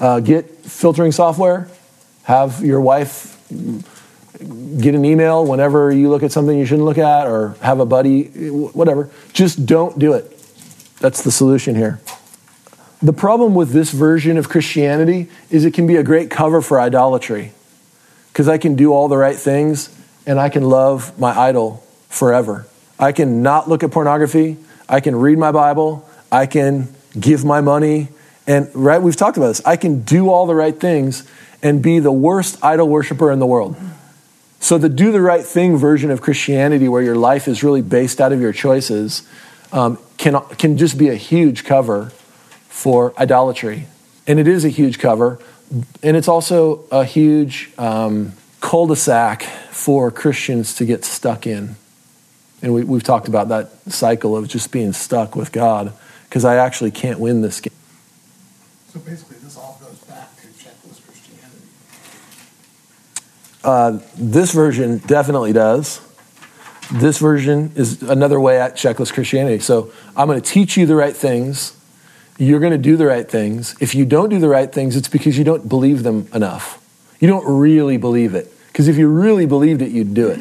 Uh, 0.00 0.18
get 0.18 0.50
filtering 0.64 1.12
software. 1.12 1.68
Have 2.24 2.60
your 2.60 2.80
wife 2.80 3.37
get 3.50 4.94
an 4.94 5.04
email 5.04 5.44
whenever 5.44 5.90
you 5.90 6.08
look 6.08 6.22
at 6.22 6.32
something 6.32 6.56
you 6.56 6.66
shouldn't 6.66 6.86
look 6.86 6.98
at, 6.98 7.26
or 7.26 7.56
have 7.60 7.80
a 7.80 7.86
buddy, 7.86 8.24
whatever. 8.50 9.10
Just 9.32 9.66
don't 9.66 9.98
do 9.98 10.12
it. 10.12 10.30
That's 11.00 11.22
the 11.22 11.30
solution 11.30 11.74
here. 11.74 12.00
The 13.00 13.12
problem 13.12 13.54
with 13.54 13.70
this 13.70 13.92
version 13.92 14.36
of 14.36 14.48
Christianity 14.48 15.28
is 15.50 15.64
it 15.64 15.72
can 15.72 15.86
be 15.86 15.96
a 15.96 16.02
great 16.02 16.30
cover 16.30 16.60
for 16.60 16.80
idolatry 16.80 17.52
because 18.32 18.48
I 18.48 18.58
can 18.58 18.74
do 18.74 18.92
all 18.92 19.06
the 19.08 19.16
right 19.16 19.36
things 19.36 19.96
and 20.26 20.38
I 20.40 20.48
can 20.48 20.64
love 20.64 21.18
my 21.18 21.36
idol 21.38 21.84
forever. 22.08 22.66
I 22.98 23.12
can 23.12 23.42
not 23.42 23.68
look 23.68 23.84
at 23.84 23.92
pornography, 23.92 24.56
I 24.88 24.98
can 25.00 25.14
read 25.14 25.38
my 25.38 25.52
Bible, 25.52 26.08
I 26.32 26.46
can 26.46 26.88
give 27.18 27.44
my 27.44 27.60
money, 27.60 28.08
and 28.48 28.68
right, 28.74 29.00
we've 29.00 29.14
talked 29.14 29.36
about 29.36 29.48
this. 29.48 29.62
I 29.64 29.76
can 29.76 30.02
do 30.02 30.30
all 30.30 30.46
the 30.46 30.54
right 30.54 30.78
things 30.78 31.28
and 31.62 31.82
be 31.82 31.98
the 31.98 32.12
worst 32.12 32.62
idol 32.62 32.88
worshiper 32.88 33.30
in 33.30 33.38
the 33.38 33.46
world. 33.46 33.76
So, 34.60 34.78
the 34.78 34.88
do 34.88 35.12
the 35.12 35.20
right 35.20 35.44
thing 35.44 35.76
version 35.76 36.10
of 36.10 36.20
Christianity, 36.20 36.88
where 36.88 37.02
your 37.02 37.16
life 37.16 37.46
is 37.46 37.62
really 37.62 37.82
based 37.82 38.20
out 38.20 38.32
of 38.32 38.40
your 38.40 38.52
choices, 38.52 39.22
um, 39.72 39.98
can, 40.16 40.40
can 40.56 40.76
just 40.76 40.98
be 40.98 41.08
a 41.08 41.14
huge 41.14 41.64
cover 41.64 42.06
for 42.68 43.14
idolatry. 43.18 43.86
And 44.26 44.38
it 44.38 44.48
is 44.48 44.64
a 44.64 44.68
huge 44.68 44.98
cover, 44.98 45.38
and 46.02 46.16
it's 46.16 46.28
also 46.28 46.84
a 46.90 47.04
huge 47.04 47.70
um, 47.78 48.32
cul 48.60 48.86
de 48.86 48.96
sac 48.96 49.42
for 49.42 50.10
Christians 50.10 50.74
to 50.74 50.84
get 50.84 51.04
stuck 51.04 51.46
in. 51.46 51.76
And 52.62 52.74
we, 52.74 52.84
we've 52.84 53.02
talked 53.02 53.28
about 53.28 53.48
that 53.48 53.70
cycle 53.88 54.36
of 54.36 54.48
just 54.48 54.72
being 54.72 54.92
stuck 54.92 55.36
with 55.36 55.52
God 55.52 55.92
because 56.28 56.44
I 56.44 56.56
actually 56.56 56.90
can't 56.90 57.20
win 57.20 57.42
this 57.42 57.60
game. 57.60 57.72
So 58.92 58.98
basically, 59.00 59.36
this 59.38 59.56
all 59.56 59.78
goes 59.80 59.98
back 60.04 60.34
to 60.36 60.46
checklist 60.48 61.04
Christianity. 61.06 61.68
Uh, 63.64 63.98
this 64.16 64.52
version 64.52 64.98
definitely 64.98 65.52
does. 65.52 66.00
This 66.92 67.18
version 67.18 67.72
is 67.74 68.02
another 68.02 68.40
way 68.40 68.58
at 68.60 68.74
checklist 68.74 69.12
Christianity. 69.12 69.58
So 69.58 69.92
I'm 70.16 70.26
going 70.26 70.40
to 70.40 70.50
teach 70.50 70.76
you 70.76 70.86
the 70.86 70.96
right 70.96 71.14
things. 71.14 71.76
You're 72.38 72.60
going 72.60 72.72
to 72.72 72.78
do 72.78 72.96
the 72.96 73.06
right 73.06 73.28
things. 73.28 73.74
If 73.80 73.94
you 73.94 74.06
don't 74.06 74.28
do 74.28 74.38
the 74.38 74.48
right 74.48 74.72
things, 74.72 74.96
it's 74.96 75.08
because 75.08 75.36
you 75.36 75.44
don't 75.44 75.68
believe 75.68 76.02
them 76.02 76.28
enough. 76.32 76.84
You 77.20 77.28
don't 77.28 77.44
really 77.46 77.96
believe 77.96 78.34
it. 78.34 78.52
Because 78.68 78.88
if 78.88 78.96
you 78.96 79.08
really 79.08 79.44
believed 79.44 79.82
it, 79.82 79.90
you'd 79.90 80.14
do 80.14 80.28
it. 80.28 80.40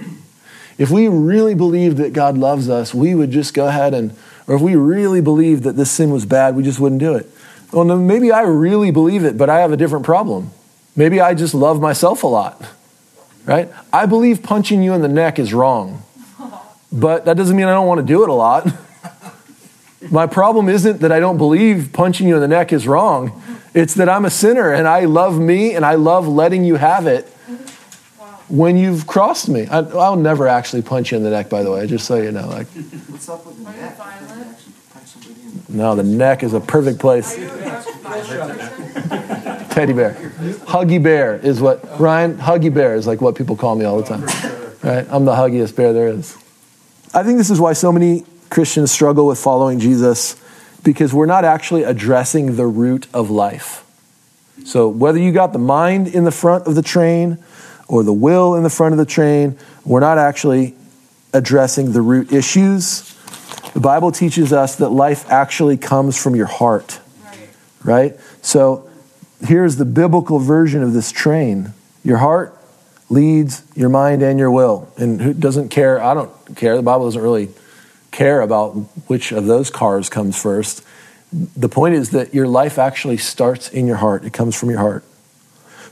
If 0.77 0.91
we 0.91 1.07
really 1.07 1.55
believed 1.55 1.97
that 1.97 2.13
God 2.13 2.37
loves 2.37 2.69
us, 2.69 2.93
we 2.93 3.15
would 3.15 3.31
just 3.31 3.55
go 3.55 3.67
ahead 3.67 3.95
and, 3.95 4.15
or 4.45 4.55
if 4.55 4.61
we 4.61 4.75
really 4.75 5.21
believed 5.21 5.63
that 5.63 5.75
this 5.75 5.89
sin 5.89 6.11
was 6.11 6.25
bad, 6.25 6.55
we 6.55 6.61
just 6.61 6.79
wouldn't 6.79 6.99
do 6.99 7.15
it. 7.15 7.27
Well, 7.73 7.83
maybe 7.83 8.31
I 8.31 8.41
really 8.43 8.91
believe 8.91 9.25
it, 9.25 9.37
but 9.37 9.49
I 9.49 9.59
have 9.59 9.71
a 9.71 9.77
different 9.77 10.05
problem. 10.05 10.51
Maybe 10.95 11.19
I 11.19 11.33
just 11.33 11.53
love 11.53 11.81
myself 11.81 12.23
a 12.23 12.27
lot, 12.27 12.61
right? 13.47 13.69
I 13.91 14.05
believe 14.05 14.43
punching 14.43 14.83
you 14.83 14.93
in 14.93 15.01
the 15.01 15.07
neck 15.07 15.39
is 15.39 15.53
wrong, 15.53 16.03
but 16.91 17.25
that 17.25 17.37
doesn't 17.37 17.55
mean 17.55 17.65
I 17.65 17.71
don't 17.71 17.87
want 17.87 18.01
to 18.01 18.05
do 18.05 18.23
it 18.23 18.29
a 18.29 18.33
lot. 18.33 18.67
My 20.11 20.27
problem 20.27 20.69
isn't 20.69 21.01
that 21.01 21.11
I 21.11 21.19
don't 21.19 21.37
believe 21.37 21.89
punching 21.91 22.27
you 22.27 22.35
in 22.35 22.41
the 22.41 22.47
neck 22.47 22.71
is 22.71 22.87
wrong. 22.87 23.41
It's 23.73 23.95
that 23.95 24.09
I'm 24.09 24.25
a 24.25 24.29
sinner 24.29 24.71
and 24.71 24.87
I 24.87 25.05
love 25.05 25.39
me 25.39 25.73
and 25.73 25.83
I 25.83 25.95
love 25.95 26.27
letting 26.27 26.63
you 26.63 26.75
have 26.75 27.07
it 27.07 27.25
when 28.47 28.77
you've 28.77 29.07
crossed 29.07 29.49
me. 29.49 29.67
I, 29.67 29.81
will 29.81 30.15
never 30.15 30.47
actually 30.47 30.83
punch 30.83 31.11
you 31.11 31.17
in 31.17 31.23
the 31.23 31.29
neck, 31.29 31.49
by 31.49 31.63
the 31.63 31.71
way, 31.71 31.87
just 31.87 32.05
so 32.05 32.15
you 32.15 32.31
know. 32.31 32.47
Like, 32.47 32.67
What's 32.67 33.27
up 33.27 33.45
with 33.45 33.57
the 33.57 33.71
neck? 33.71 33.97
no, 35.69 35.95
the 35.95 36.03
neck 36.03 36.43
is 36.43 36.53
a 36.53 36.59
perfect 36.59 36.99
place. 36.99 37.37
Teddy 39.77 39.93
bear. 39.93 40.13
Huggy 40.65 41.03
bear 41.03 41.35
is 41.35 41.61
what, 41.61 41.99
Ryan, 41.99 42.35
Huggy 42.39 42.73
bear 42.73 42.95
is 42.95 43.05
like 43.05 43.21
what 43.21 43.35
people 43.35 43.55
call 43.55 43.75
me 43.75 43.85
all 43.85 44.01
the 44.01 44.07
time. 44.07 44.23
Right? 44.81 45.05
I'm 45.07 45.25
the 45.25 45.35
huggiest 45.35 45.75
bear 45.75 45.93
there 45.93 46.07
is. 46.07 46.35
I 47.13 47.21
think 47.21 47.37
this 47.37 47.51
is 47.51 47.59
why 47.59 47.73
so 47.73 47.91
many 47.91 48.25
Christians 48.49 48.91
struggle 48.91 49.27
with 49.27 49.37
following 49.37 49.77
Jesus 49.77 50.35
because 50.83 51.13
we're 51.13 51.27
not 51.27 51.45
actually 51.45 51.83
addressing 51.83 52.55
the 52.55 52.65
root 52.65 53.05
of 53.13 53.29
life. 53.29 53.85
So, 54.65 54.87
whether 54.87 55.19
you 55.19 55.31
got 55.31 55.53
the 55.53 55.59
mind 55.59 56.07
in 56.07 56.23
the 56.23 56.31
front 56.31 56.65
of 56.65 56.73
the 56.73 56.81
train 56.81 57.37
or 57.87 58.01
the 58.01 58.13
will 58.13 58.55
in 58.55 58.63
the 58.63 58.71
front 58.71 58.93
of 58.93 58.97
the 58.97 59.05
train, 59.05 59.59
we're 59.85 59.99
not 59.99 60.17
actually 60.17 60.75
addressing 61.33 61.91
the 61.91 62.01
root 62.01 62.33
issues. 62.33 63.13
The 63.75 63.79
Bible 63.79 64.11
teaches 64.11 64.51
us 64.51 64.77
that 64.77 64.89
life 64.89 65.29
actually 65.29 65.77
comes 65.77 66.19
from 66.19 66.33
your 66.35 66.47
heart, 66.47 66.99
right? 67.83 68.17
So, 68.41 68.86
here's 69.45 69.75
the 69.75 69.85
biblical 69.85 70.39
version 70.39 70.83
of 70.83 70.93
this 70.93 71.11
train 71.11 71.73
your 72.03 72.17
heart 72.17 72.57
leads 73.09 73.63
your 73.75 73.89
mind 73.89 74.21
and 74.21 74.39
your 74.39 74.51
will. 74.51 74.91
And 74.97 75.21
who 75.21 75.33
doesn't 75.33 75.69
care? 75.69 76.01
I 76.01 76.13
don't 76.13 76.31
care. 76.55 76.75
The 76.75 76.81
Bible 76.81 77.05
doesn't 77.05 77.21
really 77.21 77.49
care 78.11 78.41
about 78.41 78.71
which 79.07 79.31
of 79.31 79.45
those 79.45 79.69
cars 79.69 80.09
comes 80.09 80.41
first. 80.41 80.83
The 81.31 81.69
point 81.69 81.95
is 81.95 82.11
that 82.11 82.33
your 82.33 82.47
life 82.47 82.79
actually 82.79 83.17
starts 83.17 83.69
in 83.69 83.85
your 83.85 83.97
heart, 83.97 84.23
it 84.23 84.33
comes 84.33 84.55
from 84.55 84.69
your 84.69 84.79
heart. 84.79 85.03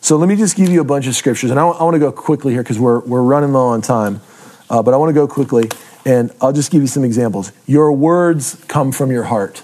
So 0.01 0.17
let 0.17 0.29
me 0.29 0.35
just 0.35 0.55
give 0.55 0.69
you 0.69 0.81
a 0.81 0.85
bunch 0.85 1.07
of 1.07 1.15
scriptures, 1.15 1.51
and 1.51 1.59
I, 1.59 1.67
I 1.67 1.83
want 1.83 1.95
to 1.95 1.99
go 1.99 2.11
quickly 2.11 2.53
here 2.53 2.63
because 2.63 2.79
we're, 2.79 2.99
we're 2.99 3.21
running 3.21 3.51
low 3.53 3.67
on 3.67 3.81
time, 3.81 4.21
uh, 4.69 4.81
but 4.81 4.93
I 4.93 4.97
want 4.97 5.09
to 5.09 5.13
go 5.13 5.27
quickly, 5.27 5.69
and 6.05 6.31
I'll 6.39 6.53
just 6.53 6.71
give 6.71 6.81
you 6.81 6.87
some 6.87 7.03
examples. 7.03 7.51
Your 7.65 7.91
words 7.91 8.63
come 8.67 8.91
from 8.91 9.11
your 9.11 9.23
heart. 9.23 9.61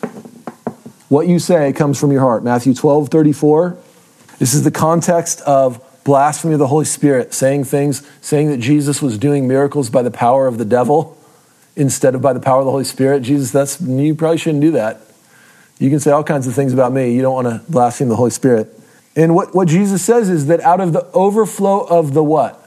What 1.12 1.27
you 1.27 1.39
say 1.39 1.74
comes 1.74 2.00
from 2.00 2.13
your 2.13 2.22
heart. 2.22 2.41
Matthew 2.41 2.74
12, 2.74 3.10
34. 3.10 3.77
This 4.39 4.53
is 4.53 4.63
the 4.63 4.72
context 4.72 5.41
of 5.41 5.84
blasphemy 6.06 6.53
of 6.53 6.60
the 6.60 6.68
Holy 6.68 6.86
Spirit, 6.86 7.34
saying 7.34 7.65
things, 7.65 8.10
saying 8.22 8.48
that 8.50 8.62
Jesus 8.62 9.01
was 9.01 9.18
doing 9.18 9.46
miracles 9.46 9.89
by 9.89 10.03
the 10.03 10.10
power 10.10 10.48
of 10.48 10.58
the 10.58 10.63
devil 10.63 11.18
instead 11.75 12.15
of 12.15 12.22
by 12.22 12.32
the 12.32 12.39
power 12.39 12.60
of 12.60 12.65
the 12.65 12.72
Holy 12.72 12.86
Spirit. 12.86 13.24
Jesus, 13.24 13.51
that's 13.51 13.82
you 13.82 14.15
probably 14.15 14.38
shouldn't 14.38 14.62
do 14.62 14.72
that. 14.72 15.01
You 15.80 15.89
can 15.89 16.00
say 16.00 16.12
all 16.12 16.24
kinds 16.24 16.48
of 16.48 16.53
things 16.53 16.72
about 16.72 16.94
me. 16.94 17.13
You 17.13 17.22
don't 17.22 17.44
want 17.44 17.48
to 17.50 17.70
blaspheme 17.70 18.08
the 18.08 18.15
Holy 18.15 18.32
Spirit. 18.32 18.74
And 19.13 19.36
what, 19.36 19.53
what 19.53 19.68
Jesus 19.68 20.01
says 20.01 20.30
is 20.30 20.46
that 20.46 20.62
out 20.62 20.80
of 20.80 20.94
the 20.94 21.06
overflow 21.12 21.82
of 21.82 22.13
the 22.13 22.24
what? 22.24 22.58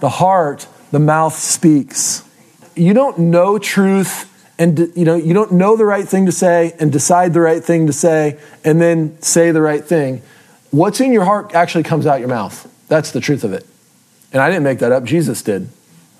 The 0.00 0.08
heart, 0.08 0.66
the 0.90 1.00
mouth 1.00 1.34
speaks. 1.34 2.26
You 2.74 2.94
don't 2.94 3.18
know 3.18 3.58
truth 3.58 4.30
and 4.58 4.78
you 4.94 5.04
know 5.04 5.16
you 5.16 5.34
don't 5.34 5.52
know 5.52 5.76
the 5.76 5.84
right 5.84 6.06
thing 6.06 6.26
to 6.26 6.32
say 6.32 6.74
and 6.78 6.92
decide 6.92 7.32
the 7.32 7.40
right 7.40 7.62
thing 7.62 7.86
to 7.86 7.92
say 7.92 8.38
and 8.64 8.80
then 8.80 9.20
say 9.20 9.50
the 9.50 9.60
right 9.60 9.84
thing. 9.84 10.22
What's 10.70 11.00
in 11.00 11.12
your 11.12 11.24
heart 11.24 11.54
actually 11.54 11.84
comes 11.84 12.06
out 12.06 12.20
your 12.20 12.28
mouth. 12.28 12.70
That's 12.88 13.12
the 13.12 13.20
truth 13.20 13.44
of 13.44 13.52
it. 13.52 13.66
And 14.32 14.42
I 14.42 14.48
didn't 14.48 14.64
make 14.64 14.80
that 14.80 14.92
up, 14.92 15.04
Jesus 15.04 15.42
did. 15.42 15.68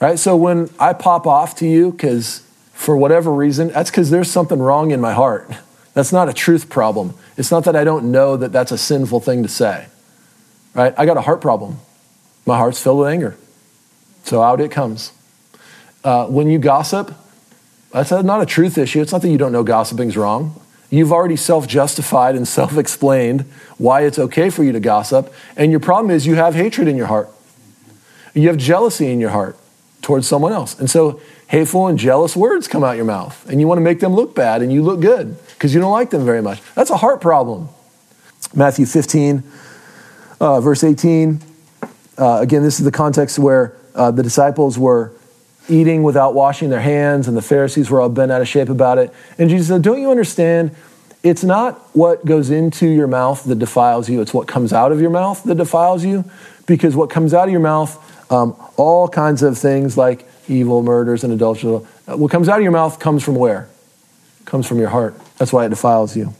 Right? 0.00 0.18
So 0.18 0.36
when 0.36 0.70
I 0.78 0.92
pop 0.92 1.26
off 1.26 1.56
to 1.56 1.66
you 1.66 1.92
cuz 1.92 2.42
for 2.72 2.96
whatever 2.96 3.32
reason, 3.32 3.68
that's 3.68 3.90
cuz 3.90 4.10
there's 4.10 4.30
something 4.30 4.58
wrong 4.58 4.90
in 4.90 5.00
my 5.00 5.12
heart. 5.12 5.50
That's 5.94 6.12
not 6.12 6.28
a 6.28 6.32
truth 6.32 6.68
problem. 6.68 7.14
It's 7.36 7.50
not 7.50 7.64
that 7.64 7.76
I 7.76 7.84
don't 7.84 8.10
know 8.10 8.36
that 8.36 8.52
that's 8.52 8.72
a 8.72 8.78
sinful 8.78 9.20
thing 9.20 9.42
to 9.44 9.48
say. 9.48 9.86
Right? 10.74 10.92
I 10.98 11.06
got 11.06 11.16
a 11.16 11.20
heart 11.20 11.40
problem. 11.40 11.78
My 12.46 12.58
heart's 12.58 12.82
filled 12.82 12.98
with 12.98 13.08
anger. 13.08 13.36
So 14.24 14.42
out 14.42 14.60
it 14.60 14.70
comes. 14.70 15.12
Uh, 16.02 16.26
when 16.26 16.48
you 16.48 16.58
gossip, 16.58 17.14
that's 17.94 18.10
not 18.10 18.42
a 18.42 18.46
truth 18.46 18.76
issue. 18.76 19.00
It's 19.00 19.12
not 19.12 19.22
that 19.22 19.28
you 19.28 19.38
don't 19.38 19.52
know 19.52 19.62
gossiping's 19.62 20.16
wrong. 20.16 20.60
You've 20.90 21.12
already 21.12 21.36
self 21.36 21.68
justified 21.68 22.34
and 22.34 22.46
self 22.58 22.76
explained 22.76 23.42
why 23.78 24.02
it's 24.02 24.18
okay 24.18 24.50
for 24.50 24.64
you 24.64 24.72
to 24.72 24.80
gossip. 24.80 25.32
And 25.56 25.70
your 25.70 25.80
problem 25.80 26.10
is 26.10 26.26
you 26.26 26.34
have 26.34 26.54
hatred 26.54 26.88
in 26.88 26.96
your 26.96 27.06
heart. 27.06 27.30
You 28.34 28.48
have 28.48 28.56
jealousy 28.56 29.12
in 29.12 29.20
your 29.20 29.30
heart 29.30 29.56
towards 30.02 30.26
someone 30.26 30.52
else. 30.52 30.78
And 30.78 30.90
so 30.90 31.20
hateful 31.46 31.86
and 31.86 31.96
jealous 31.96 32.34
words 32.34 32.66
come 32.66 32.82
out 32.82 32.96
your 32.96 33.04
mouth. 33.04 33.48
And 33.48 33.60
you 33.60 33.68
want 33.68 33.78
to 33.78 33.82
make 33.82 34.00
them 34.00 34.12
look 34.12 34.34
bad 34.34 34.60
and 34.60 34.72
you 34.72 34.82
look 34.82 35.00
good 35.00 35.36
because 35.50 35.72
you 35.72 35.80
don't 35.80 35.92
like 35.92 36.10
them 36.10 36.24
very 36.24 36.42
much. 36.42 36.60
That's 36.74 36.90
a 36.90 36.96
heart 36.96 37.20
problem. 37.20 37.68
Matthew 38.54 38.86
15, 38.86 39.44
uh, 40.40 40.60
verse 40.60 40.82
18. 40.82 41.40
Uh, 42.18 42.38
again, 42.40 42.62
this 42.62 42.78
is 42.80 42.84
the 42.84 42.92
context 42.92 43.38
where 43.38 43.76
uh, 43.94 44.10
the 44.10 44.22
disciples 44.22 44.78
were 44.78 45.12
eating 45.68 46.02
without 46.02 46.34
washing 46.34 46.70
their 46.70 46.80
hands, 46.80 47.28
and 47.28 47.36
the 47.36 47.42
Pharisees 47.42 47.90
were 47.90 48.00
all 48.00 48.08
bent 48.08 48.32
out 48.32 48.40
of 48.40 48.48
shape 48.48 48.68
about 48.68 48.98
it. 48.98 49.12
And 49.38 49.48
Jesus 49.50 49.68
said, 49.68 49.82
Don't 49.82 50.00
you 50.00 50.10
understand? 50.10 50.74
It's 51.22 51.42
not 51.42 51.78
what 51.96 52.26
goes 52.26 52.50
into 52.50 52.86
your 52.86 53.06
mouth 53.06 53.44
that 53.44 53.58
defiles 53.58 54.08
you, 54.10 54.20
it's 54.20 54.34
what 54.34 54.46
comes 54.46 54.72
out 54.72 54.92
of 54.92 55.00
your 55.00 55.10
mouth 55.10 55.42
that 55.44 55.56
defiles 55.56 56.04
you. 56.04 56.24
Because 56.66 56.96
what 56.96 57.10
comes 57.10 57.34
out 57.34 57.48
of 57.48 57.52
your 57.52 57.60
mouth, 57.60 58.32
um, 58.32 58.56
all 58.76 59.06
kinds 59.06 59.42
of 59.42 59.58
things 59.58 59.98
like 59.98 60.26
evil, 60.48 60.82
murders, 60.82 61.22
and 61.24 61.32
adultery, 61.32 61.72
what 62.06 62.30
comes 62.30 62.48
out 62.48 62.56
of 62.56 62.62
your 62.62 62.72
mouth 62.72 62.98
comes 62.98 63.22
from 63.22 63.34
where? 63.34 63.68
comes 64.44 64.66
from 64.66 64.78
your 64.78 64.88
heart. 64.88 65.14
That's 65.38 65.52
why 65.52 65.66
it 65.66 65.70
defiles 65.70 66.16
you. 66.16 66.34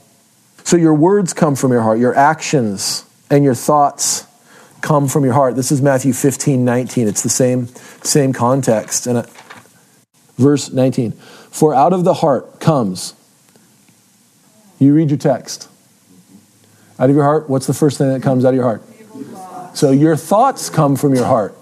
So 0.63 0.77
your 0.77 0.93
words 0.93 1.33
come 1.33 1.55
from 1.55 1.71
your 1.71 1.81
heart, 1.81 1.99
your 1.99 2.15
actions 2.15 3.05
and 3.29 3.43
your 3.43 3.55
thoughts 3.55 4.25
come 4.81 5.07
from 5.07 5.23
your 5.23 5.33
heart. 5.33 5.55
This 5.55 5.71
is 5.71 5.81
Matthew 5.81 6.13
15, 6.13 6.63
19. 6.63 7.07
It's 7.07 7.23
the 7.23 7.29
same, 7.29 7.67
same 7.67 8.33
context. 8.33 9.07
And 9.07 9.19
uh, 9.19 9.23
verse 10.37 10.71
19. 10.71 11.13
For 11.13 11.73
out 11.73 11.93
of 11.93 12.03
the 12.03 12.15
heart 12.15 12.59
comes, 12.59 13.13
you 14.79 14.93
read 14.93 15.09
your 15.09 15.17
text. 15.17 15.69
Out 16.99 17.09
of 17.09 17.15
your 17.15 17.25
heart, 17.25 17.49
what's 17.49 17.67
the 17.67 17.73
first 17.73 17.97
thing 17.97 18.09
that 18.09 18.21
comes 18.21 18.45
out 18.45 18.49
of 18.49 18.55
your 18.55 18.63
heart? 18.63 18.83
So 19.75 19.91
your 19.91 20.15
thoughts 20.15 20.69
come 20.69 20.95
from 20.95 21.13
your 21.13 21.25
heart. 21.25 21.55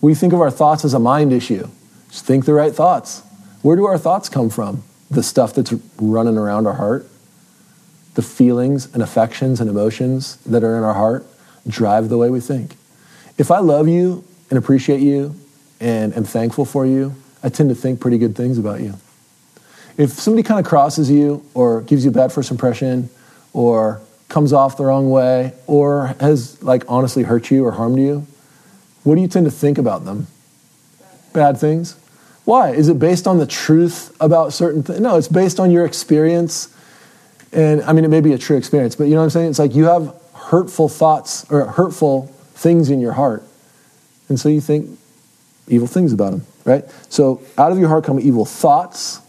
We 0.00 0.14
think 0.14 0.32
of 0.32 0.40
our 0.40 0.50
thoughts 0.50 0.84
as 0.84 0.92
a 0.92 0.98
mind 0.98 1.32
issue. 1.32 1.68
Just 2.10 2.26
think 2.26 2.44
the 2.44 2.52
right 2.52 2.74
thoughts. 2.74 3.22
Where 3.62 3.76
do 3.76 3.86
our 3.86 3.98
thoughts 3.98 4.28
come 4.28 4.50
from? 4.50 4.82
The 5.10 5.22
stuff 5.22 5.54
that's 5.54 5.72
running 5.98 6.36
around 6.36 6.66
our 6.66 6.74
heart, 6.74 7.06
the 8.14 8.22
feelings 8.22 8.92
and 8.92 9.02
affections 9.02 9.60
and 9.60 9.70
emotions 9.70 10.36
that 10.38 10.62
are 10.62 10.76
in 10.76 10.84
our 10.84 10.94
heart 10.94 11.26
drive 11.68 12.08
the 12.08 12.18
way 12.18 12.30
we 12.30 12.40
think. 12.40 12.76
If 13.38 13.50
I 13.50 13.58
love 13.58 13.88
you 13.88 14.24
and 14.50 14.58
appreciate 14.58 15.00
you 15.00 15.34
and 15.80 16.16
am 16.16 16.24
thankful 16.24 16.64
for 16.64 16.86
you, 16.86 17.14
I 17.42 17.48
tend 17.48 17.68
to 17.68 17.74
think 17.74 18.00
pretty 18.00 18.18
good 18.18 18.34
things 18.34 18.58
about 18.58 18.80
you. 18.80 18.94
If 19.96 20.10
somebody 20.10 20.42
kind 20.42 20.60
of 20.60 20.66
crosses 20.66 21.10
you 21.10 21.44
or 21.54 21.82
gives 21.82 22.04
you 22.04 22.10
a 22.10 22.14
bad 22.14 22.32
first 22.32 22.50
impression 22.50 23.08
or 23.52 24.00
comes 24.28 24.52
off 24.52 24.76
the 24.76 24.84
wrong 24.84 25.10
way 25.10 25.54
or 25.66 26.14
has 26.20 26.62
like 26.62 26.84
honestly 26.88 27.22
hurt 27.22 27.50
you 27.50 27.64
or 27.64 27.72
harmed 27.72 27.98
you, 27.98 28.26
what 29.04 29.14
do 29.14 29.20
you 29.20 29.28
tend 29.28 29.46
to 29.46 29.52
think 29.52 29.78
about 29.78 30.04
them? 30.04 30.26
Bad 31.32 31.58
things. 31.58 31.96
Why? 32.44 32.70
Is 32.70 32.88
it 32.88 32.98
based 32.98 33.26
on 33.26 33.38
the 33.38 33.46
truth 33.46 34.16
about 34.20 34.52
certain 34.52 34.82
things? 34.82 35.00
No, 35.00 35.16
it's 35.16 35.28
based 35.28 35.58
on 35.58 35.70
your 35.70 35.84
experience. 35.84 36.74
And 37.52 37.82
I 37.82 37.92
mean, 37.92 38.04
it 38.04 38.08
may 38.08 38.20
be 38.20 38.32
a 38.32 38.38
true 38.38 38.56
experience, 38.56 38.96
but 38.96 39.04
you 39.04 39.10
know 39.10 39.18
what 39.18 39.24
I'm 39.24 39.30
saying? 39.30 39.50
It's 39.50 39.58
like 39.58 39.74
you 39.74 39.84
have 39.84 40.14
hurtful 40.46 40.88
thoughts 40.88 41.44
or 41.50 41.66
hurtful 41.66 42.26
things 42.54 42.90
in 42.90 43.00
your 43.00 43.12
heart. 43.12 43.42
And 44.28 44.38
so 44.38 44.48
you 44.48 44.60
think 44.60 44.98
evil 45.68 45.86
things 45.86 46.12
about 46.12 46.32
him, 46.32 46.46
right? 46.64 46.84
So 47.08 47.42
out 47.58 47.72
of 47.72 47.78
your 47.78 47.88
heart 47.88 48.04
come 48.04 48.20
evil 48.20 48.44
thoughts. 48.44 49.20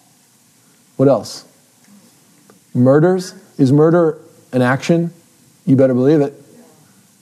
What 0.95 1.07
else? 1.07 1.45
Murders. 2.73 3.33
Is 3.57 3.71
murder 3.71 4.19
an 4.51 4.61
action? 4.61 5.11
You 5.65 5.75
better 5.75 5.95
believe 5.95 6.21
it. 6.21 6.33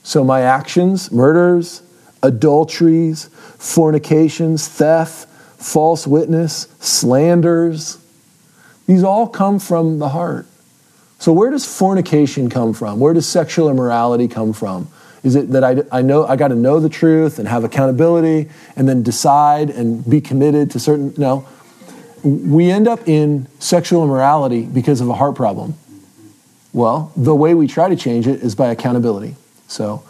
So 0.02 0.22
my 0.22 0.42
actions, 0.42 1.10
murders, 1.10 1.82
adulteries, 2.22 3.30
fornications, 3.58 4.68
theft, 4.68 5.28
false 5.58 6.06
witness, 6.06 6.68
slanders, 6.80 7.98
these 8.86 9.02
all 9.02 9.26
come 9.26 9.58
from 9.58 9.98
the 9.98 10.10
heart. 10.10 10.46
So 11.18 11.32
where 11.32 11.50
does 11.50 11.64
fornication 11.64 12.50
come 12.50 12.72
from? 12.72 13.00
Where 13.00 13.14
does 13.14 13.26
sexual 13.26 13.70
immorality 13.70 14.28
come 14.28 14.52
from? 14.52 14.88
Is 15.22 15.34
it 15.34 15.50
that 15.50 15.64
I, 15.64 15.82
I 15.90 16.02
know 16.02 16.26
I 16.26 16.36
got 16.36 16.48
to 16.48 16.54
know 16.54 16.78
the 16.78 16.88
truth 16.88 17.38
and 17.38 17.48
have 17.48 17.64
accountability 17.64 18.48
and 18.76 18.88
then 18.88 19.02
decide 19.02 19.70
and 19.70 20.08
be 20.08 20.20
committed 20.20 20.70
to 20.72 20.78
certain 20.78 21.14
no. 21.16 21.46
We 22.22 22.70
end 22.70 22.86
up 22.86 23.08
in 23.08 23.48
sexual 23.58 24.04
immorality 24.04 24.62
because 24.62 25.00
of 25.00 25.08
a 25.08 25.14
heart 25.14 25.34
problem. 25.34 25.74
Well, 26.72 27.12
the 27.16 27.34
way 27.34 27.54
we 27.54 27.66
try 27.66 27.88
to 27.88 27.96
change 27.96 28.26
it 28.26 28.42
is 28.42 28.54
by 28.54 28.68
accountability. 28.68 29.36
So 29.66 30.04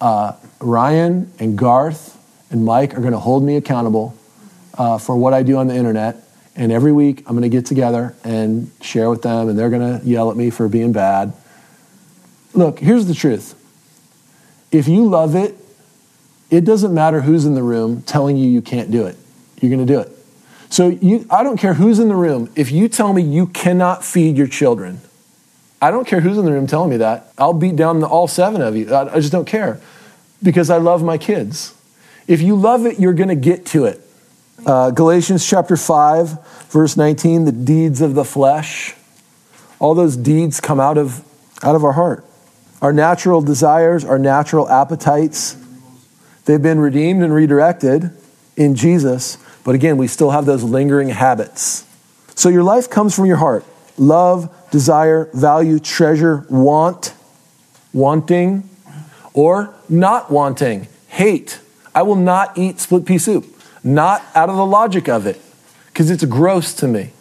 uh, 0.00 0.34
Ryan 0.60 1.32
and 1.38 1.58
Garth 1.58 2.16
and 2.50 2.64
Mike 2.64 2.94
are 2.94 3.00
going 3.00 3.12
to 3.12 3.18
hold 3.18 3.42
me 3.42 3.56
accountable 3.56 4.16
uh, 4.78 4.98
for 4.98 5.16
what 5.16 5.34
I 5.34 5.42
do 5.42 5.56
on 5.56 5.66
the 5.66 5.74
internet. 5.74 6.16
And 6.56 6.72
every 6.72 6.92
week 6.92 7.20
I'm 7.26 7.32
going 7.36 7.42
to 7.42 7.48
get 7.48 7.66
together 7.66 8.14
and 8.24 8.70
share 8.80 9.08
with 9.08 9.22
them, 9.22 9.48
and 9.48 9.58
they're 9.58 9.70
going 9.70 10.00
to 10.00 10.06
yell 10.06 10.30
at 10.30 10.36
me 10.36 10.50
for 10.50 10.68
being 10.68 10.92
bad. 10.92 11.32
Look, 12.52 12.78
here's 12.78 13.06
the 13.06 13.14
truth 13.14 13.54
if 14.72 14.88
you 14.88 15.06
love 15.06 15.34
it, 15.34 15.54
it 16.50 16.64
doesn't 16.64 16.92
matter 16.92 17.20
who's 17.20 17.46
in 17.46 17.54
the 17.54 17.62
room 17.62 18.02
telling 18.02 18.36
you 18.36 18.48
you 18.48 18.62
can't 18.62 18.90
do 18.90 19.06
it. 19.06 19.16
You're 19.60 19.70
going 19.70 19.86
to 19.86 19.92
do 19.92 20.00
it. 20.00 20.10
So 20.68 20.88
you, 20.88 21.26
I 21.30 21.42
don't 21.42 21.56
care 21.56 21.74
who's 21.74 21.98
in 21.98 22.08
the 22.08 22.14
room. 22.14 22.50
If 22.54 22.70
you 22.70 22.88
tell 22.88 23.12
me 23.12 23.22
you 23.22 23.46
cannot 23.46 24.04
feed 24.04 24.36
your 24.36 24.46
children, 24.46 25.00
I 25.82 25.90
don't 25.90 26.06
care 26.06 26.20
who's 26.20 26.38
in 26.38 26.44
the 26.44 26.52
room 26.52 26.66
telling 26.66 26.90
me 26.90 26.98
that. 26.98 27.32
I'll 27.38 27.52
beat 27.52 27.76
down 27.76 28.00
the, 28.00 28.06
all 28.06 28.28
seven 28.28 28.60
of 28.60 28.76
you. 28.76 28.92
I, 28.92 29.14
I 29.14 29.16
just 29.16 29.32
don't 29.32 29.46
care 29.46 29.80
because 30.42 30.70
I 30.70 30.76
love 30.76 31.02
my 31.02 31.18
kids. 31.18 31.74
If 32.26 32.40
you 32.42 32.54
love 32.54 32.86
it, 32.86 33.00
you're 33.00 33.14
going 33.14 33.28
to 33.28 33.34
get 33.34 33.66
to 33.66 33.86
it. 33.86 34.00
Uh, 34.66 34.90
Galatians 34.90 35.46
chapter 35.46 35.76
5, 35.76 36.68
verse 36.68 36.96
19, 36.96 37.46
the 37.46 37.52
deeds 37.52 38.02
of 38.02 38.14
the 38.14 38.24
flesh. 38.24 38.94
All 39.78 39.94
those 39.94 40.16
deeds 40.16 40.60
come 40.60 40.78
out 40.78 40.98
of, 40.98 41.24
out 41.62 41.74
of 41.74 41.84
our 41.84 41.92
heart. 41.92 42.24
Our 42.82 42.92
natural 42.92 43.40
desires, 43.40 44.04
our 44.04 44.18
natural 44.18 44.68
appetites, 44.68 45.56
they've 46.44 46.60
been 46.60 46.78
redeemed 46.78 47.22
and 47.22 47.32
redirected 47.32 48.10
in 48.56 48.74
Jesus. 48.74 49.38
But 49.64 49.74
again, 49.74 49.96
we 49.96 50.06
still 50.06 50.30
have 50.30 50.44
those 50.44 50.62
lingering 50.62 51.08
habits. 51.08 51.86
So 52.34 52.48
your 52.50 52.62
life 52.62 52.90
comes 52.90 53.14
from 53.14 53.26
your 53.26 53.36
heart 53.36 53.64
love, 53.96 54.54
desire, 54.70 55.28
value, 55.34 55.78
treasure, 55.78 56.46
want, 56.48 57.14
wanting, 57.92 58.68
or 59.32 59.74
not 59.88 60.30
wanting, 60.30 60.88
hate. 61.08 61.60
I 61.94 62.02
will 62.02 62.16
not 62.16 62.56
eat 62.56 62.78
split 62.80 63.04
pea 63.06 63.18
soup. 63.18 63.59
Not 63.82 64.22
out 64.34 64.48
of 64.48 64.56
the 64.56 64.66
logic 64.66 65.08
of 65.08 65.26
it, 65.26 65.40
because 65.86 66.10
it's 66.10 66.24
gross 66.24 66.74
to 66.74 66.88
me. 66.88 67.12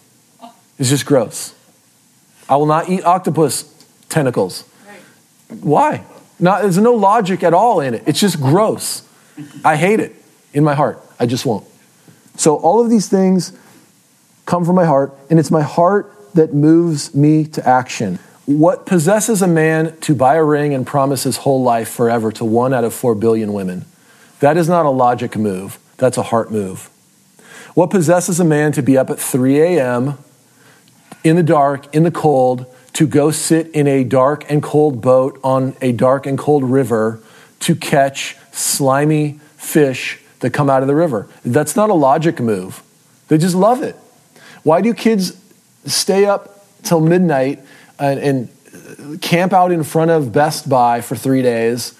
It's 0.78 0.89
just 0.89 1.06
gross. 1.06 1.54
I 2.48 2.56
will 2.56 2.66
not 2.66 2.89
eat 2.89 3.04
octopus 3.04 3.74
tentacles. 4.10 4.63
Why? 5.62 6.04
Not, 6.39 6.62
there's 6.62 6.78
no 6.78 6.94
logic 6.94 7.44
at 7.44 7.54
all 7.54 7.82
in 7.82 7.94
it. 7.94 8.04
It's 8.06 8.20
just 8.20 8.39
gross. 8.39 9.04
I 9.63 9.75
hate 9.75 10.00
it 10.00 10.16
in 10.54 10.63
my 10.63 10.74
heart. 10.74 11.01
I 11.20 11.25
just 11.25 11.46
won't. 11.46 11.66
So 12.36 12.56
all 12.56 12.82
of 12.82 12.89
these 12.89 13.10
things 13.10 13.51
come 14.46 14.66
from 14.66 14.75
my 14.75 14.86
heart, 14.86 15.13
and 15.30 15.38
it's 15.38 15.51
my 15.51 15.62
heart 15.62 16.13
that 16.34 16.54
moves 16.54 17.13
me 17.13 17.46
to 17.46 17.68
action. 17.68 18.20
What 18.46 18.86
possesses 18.86 19.42
a 19.42 19.48
man 19.48 19.96
to 20.01 20.16
buy 20.16 20.36
a 20.36 20.44
ring 20.44 20.74
and 20.74 20.88
promise 20.88 21.24
his 21.24 21.38
whole 21.38 21.62
life 21.62 21.89
forever 21.89 22.32
to 22.34 22.46
one 22.46 22.74
out 22.74 22.84
of 22.84 22.94
four 22.94 23.16
billion 23.16 23.54
women? 23.54 23.86
That 24.39 24.58
is 24.58 24.70
not 24.70 24.86
a 24.86 24.89
logic 24.89 25.36
move. 25.36 25.78
That's 26.00 26.18
a 26.18 26.24
heart 26.24 26.51
move. 26.51 26.90
What 27.75 27.92
possesses 27.92 28.40
a 28.40 28.46
man 28.46 28.72
to 28.74 28.81
be 28.81 28.98
up 28.98 29.09
at 29.09 29.20
3 29.20 29.59
a.m. 29.62 30.18
in 31.24 31.35
the 31.35 31.44
dark, 31.44 31.94
in 31.94 32.03
the 32.03 32.12
cold, 32.12 32.66
to 32.94 33.05
go 33.05 33.31
sit 33.31 33.68
in 33.72 33.88
a 33.88 34.03
dark 34.03 34.50
and 34.50 34.64
cold 34.64 35.01
boat 35.01 35.40
on 35.44 35.75
a 35.81 35.92
dark 35.92 36.25
and 36.25 36.38
cold 36.38 36.64
river 36.64 37.22
to 37.59 37.75
catch 37.75 38.35
slimy 38.51 39.40
fish 39.55 40.20
that 40.40 40.51
come 40.51 40.70
out 40.70 40.81
of 40.81 40.88
the 40.88 40.96
river? 40.96 41.27
That's 41.46 41.75
not 41.75 41.90
a 41.90 41.94
logic 41.94 42.40
move. 42.40 42.81
They 43.27 43.38
just 43.38 43.55
love 43.55 43.83
it. 43.83 43.96
Why 44.64 44.81
do 44.81 44.94
kids 44.94 45.40
stay 45.85 46.25
up 46.25 46.66
till 46.83 47.01
midnight 47.01 47.59
and, 48.00 48.20
and 48.20 49.22
camp 49.22 49.53
out 49.53 49.72
in 49.72 49.83
front 49.83 50.12
of 50.12 50.33
Best 50.33 50.68
Buy 50.68 51.01
for 51.01 51.16
three 51.16 51.42
days 51.42 51.98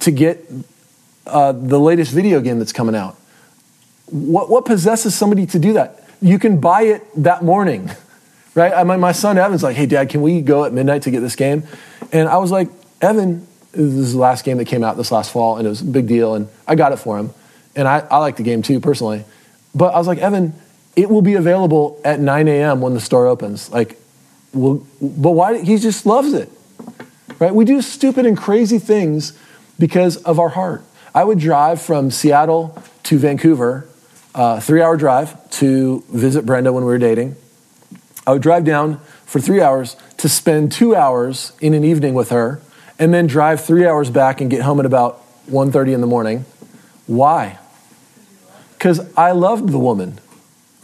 to 0.00 0.10
get 0.10 0.44
uh, 1.26 1.52
the 1.52 1.78
latest 1.78 2.12
video 2.12 2.40
game 2.40 2.58
that's 2.58 2.72
coming 2.72 2.94
out? 2.94 3.16
What, 4.14 4.48
what 4.48 4.64
possesses 4.64 5.12
somebody 5.12 5.44
to 5.46 5.58
do 5.58 5.72
that? 5.72 6.08
You 6.22 6.38
can 6.38 6.60
buy 6.60 6.82
it 6.82 7.02
that 7.24 7.42
morning, 7.42 7.90
right? 8.54 8.72
I, 8.72 8.84
my, 8.84 8.96
my 8.96 9.10
son 9.10 9.38
Evan's 9.38 9.64
like, 9.64 9.74
hey, 9.74 9.86
dad, 9.86 10.08
can 10.08 10.22
we 10.22 10.40
go 10.40 10.64
at 10.64 10.72
midnight 10.72 11.02
to 11.02 11.10
get 11.10 11.18
this 11.18 11.34
game? 11.34 11.64
And 12.12 12.28
I 12.28 12.36
was 12.36 12.52
like, 12.52 12.68
Evan, 13.00 13.44
this 13.72 13.80
is 13.80 14.12
the 14.12 14.20
last 14.20 14.44
game 14.44 14.58
that 14.58 14.66
came 14.66 14.84
out 14.84 14.96
this 14.96 15.10
last 15.10 15.32
fall, 15.32 15.56
and 15.56 15.66
it 15.66 15.68
was 15.68 15.80
a 15.80 15.84
big 15.84 16.06
deal, 16.06 16.36
and 16.36 16.48
I 16.68 16.76
got 16.76 16.92
it 16.92 16.98
for 16.98 17.18
him. 17.18 17.30
And 17.74 17.88
I, 17.88 18.06
I 18.08 18.18
like 18.18 18.36
the 18.36 18.44
game 18.44 18.62
too, 18.62 18.78
personally. 18.78 19.24
But 19.74 19.94
I 19.94 19.98
was 19.98 20.06
like, 20.06 20.18
Evan, 20.18 20.54
it 20.94 21.10
will 21.10 21.22
be 21.22 21.34
available 21.34 22.00
at 22.04 22.20
9 22.20 22.46
a.m. 22.46 22.80
when 22.80 22.94
the 22.94 23.00
store 23.00 23.26
opens. 23.26 23.68
Like, 23.70 23.98
well, 24.52 24.86
but 25.00 25.32
why? 25.32 25.60
He 25.60 25.76
just 25.78 26.06
loves 26.06 26.34
it, 26.34 26.48
right? 27.40 27.52
We 27.52 27.64
do 27.64 27.82
stupid 27.82 28.26
and 28.26 28.36
crazy 28.38 28.78
things 28.78 29.36
because 29.76 30.18
of 30.18 30.38
our 30.38 30.50
heart. 30.50 30.84
I 31.12 31.24
would 31.24 31.40
drive 31.40 31.82
from 31.82 32.12
Seattle 32.12 32.80
to 33.04 33.18
Vancouver, 33.18 33.88
uh, 34.34 34.60
three 34.60 34.82
hour 34.82 34.96
drive 34.96 35.50
to 35.50 36.04
visit 36.08 36.44
Brenda 36.44 36.72
when 36.72 36.84
we 36.84 36.90
were 36.90 36.98
dating. 36.98 37.36
I 38.26 38.32
would 38.32 38.42
drive 38.42 38.64
down 38.64 38.98
for 39.26 39.40
three 39.40 39.60
hours 39.60 39.96
to 40.18 40.28
spend 40.28 40.72
two 40.72 40.94
hours 40.94 41.52
in 41.60 41.74
an 41.74 41.84
evening 41.84 42.14
with 42.14 42.30
her, 42.30 42.60
and 42.98 43.12
then 43.12 43.26
drive 43.26 43.64
three 43.64 43.86
hours 43.86 44.10
back 44.10 44.40
and 44.40 44.50
get 44.50 44.62
home 44.62 44.80
at 44.80 44.86
about 44.86 45.20
1.30 45.48 45.94
in 45.94 46.00
the 46.00 46.06
morning. 46.06 46.44
Why? 47.06 47.58
Because 48.72 49.12
I 49.16 49.32
loved 49.32 49.68
the 49.68 49.78
woman 49.78 50.20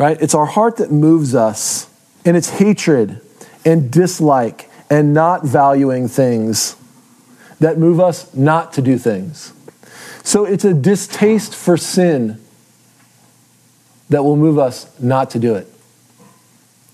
right? 0.00 0.16
It's 0.22 0.34
our 0.34 0.46
heart 0.46 0.78
that 0.78 0.90
moves 0.90 1.34
us, 1.34 1.86
and 2.24 2.34
it's 2.34 2.48
hatred 2.48 3.20
and 3.66 3.92
dislike 3.92 4.70
and 4.88 5.12
not 5.12 5.44
valuing 5.44 6.08
things 6.08 6.74
that 7.60 7.76
move 7.76 8.00
us 8.00 8.34
not 8.34 8.72
to 8.72 8.82
do 8.82 8.96
things. 8.96 9.52
So 10.22 10.46
it's 10.46 10.64
a 10.64 10.72
distaste 10.72 11.54
for 11.54 11.76
sin 11.76 12.40
that 14.10 14.22
will 14.22 14.36
move 14.36 14.58
us 14.58 14.88
not 15.00 15.30
to 15.30 15.38
do 15.38 15.54
it. 15.54 15.66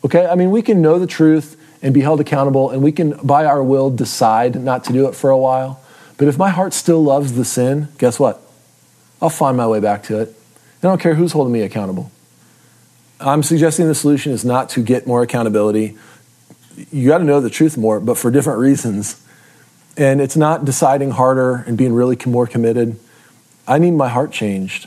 Okay? 0.04 0.26
I 0.26 0.36
mean, 0.36 0.50
we 0.50 0.62
can 0.62 0.80
know 0.80 0.98
the 0.98 1.06
truth 1.06 1.60
and 1.82 1.92
be 1.92 2.00
held 2.00 2.20
accountable, 2.20 2.70
and 2.70 2.82
we 2.82 2.92
can, 2.92 3.12
by 3.22 3.44
our 3.44 3.62
will, 3.62 3.90
decide 3.90 4.62
not 4.62 4.84
to 4.84 4.92
do 4.92 5.08
it 5.08 5.14
for 5.14 5.30
a 5.30 5.38
while. 5.38 5.80
But 6.16 6.28
if 6.28 6.38
my 6.38 6.50
heart 6.50 6.72
still 6.72 7.02
loves 7.02 7.32
the 7.32 7.44
sin, 7.44 7.88
guess 7.98 8.18
what? 8.18 8.40
I'll 9.20 9.30
find 9.30 9.56
my 9.56 9.66
way 9.66 9.80
back 9.80 10.02
to 10.04 10.20
it. 10.20 10.34
I 10.82 10.86
don't 10.86 11.00
care 11.00 11.14
who's 11.14 11.32
holding 11.32 11.52
me 11.52 11.62
accountable. 11.62 12.10
I'm 13.18 13.42
suggesting 13.42 13.88
the 13.88 13.94
solution 13.94 14.32
is 14.32 14.44
not 14.44 14.68
to 14.70 14.82
get 14.82 15.06
more 15.06 15.22
accountability. 15.22 15.96
You 16.92 17.08
got 17.08 17.18
to 17.18 17.24
know 17.24 17.40
the 17.40 17.50
truth 17.50 17.76
more, 17.76 17.98
but 17.98 18.18
for 18.18 18.30
different 18.30 18.60
reasons. 18.60 19.22
And 19.96 20.20
it's 20.20 20.36
not 20.36 20.64
deciding 20.66 21.12
harder 21.12 21.64
and 21.66 21.78
being 21.78 21.94
really 21.94 22.18
more 22.26 22.46
committed. 22.46 22.98
I 23.66 23.78
need 23.78 23.92
my 23.92 24.08
heart 24.08 24.32
changed. 24.32 24.86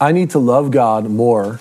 I 0.00 0.12
need 0.12 0.30
to 0.30 0.38
love 0.38 0.70
God 0.70 1.10
more, 1.10 1.60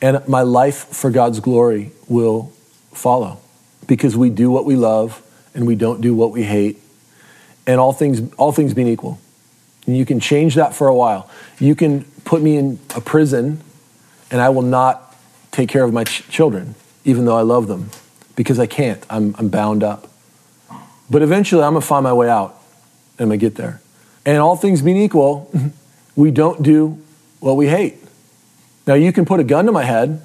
and 0.00 0.26
my 0.28 0.42
life 0.42 0.86
for 0.88 1.10
God's 1.10 1.40
glory 1.40 1.92
will 2.08 2.52
follow 2.92 3.40
because 3.86 4.16
we 4.16 4.30
do 4.30 4.50
what 4.50 4.64
we 4.64 4.76
love 4.76 5.20
and 5.54 5.66
we 5.66 5.74
don't 5.74 6.00
do 6.00 6.14
what 6.14 6.30
we 6.30 6.42
hate. 6.42 6.80
And 7.66 7.80
all 7.80 7.92
things, 7.92 8.32
all 8.34 8.52
things 8.52 8.74
being 8.74 8.88
equal. 8.88 9.18
And 9.86 9.96
you 9.96 10.04
can 10.04 10.20
change 10.20 10.54
that 10.54 10.74
for 10.74 10.88
a 10.88 10.94
while. 10.94 11.28
You 11.58 11.74
can 11.74 12.04
put 12.24 12.42
me 12.42 12.56
in 12.56 12.78
a 12.94 13.00
prison 13.00 13.60
and 14.30 14.40
I 14.40 14.48
will 14.48 14.62
not 14.62 15.16
take 15.52 15.68
care 15.68 15.84
of 15.84 15.92
my 15.92 16.04
ch- 16.04 16.28
children, 16.28 16.74
even 17.04 17.24
though 17.24 17.36
I 17.36 17.42
love 17.42 17.68
them, 17.68 17.90
because 18.36 18.58
I 18.58 18.66
can't. 18.66 19.04
I'm, 19.08 19.34
I'm 19.38 19.48
bound 19.48 19.84
up. 19.84 20.08
But 21.08 21.22
eventually, 21.22 21.62
I'm 21.62 21.74
going 21.74 21.82
to 21.82 21.86
find 21.86 22.02
my 22.02 22.12
way 22.12 22.28
out, 22.28 22.60
and 23.18 23.24
I'm 23.24 23.28
going 23.28 23.38
to 23.38 23.46
get 23.46 23.54
there. 23.56 23.80
And 24.24 24.38
all 24.38 24.56
things 24.56 24.82
being 24.82 24.96
equal, 24.96 25.50
we 26.16 26.30
don't 26.30 26.62
do 26.62 27.00
what 27.44 27.56
we 27.56 27.68
hate. 27.68 27.96
Now, 28.86 28.94
you 28.94 29.12
can 29.12 29.26
put 29.26 29.38
a 29.38 29.44
gun 29.44 29.66
to 29.66 29.72
my 29.72 29.84
head, 29.84 30.22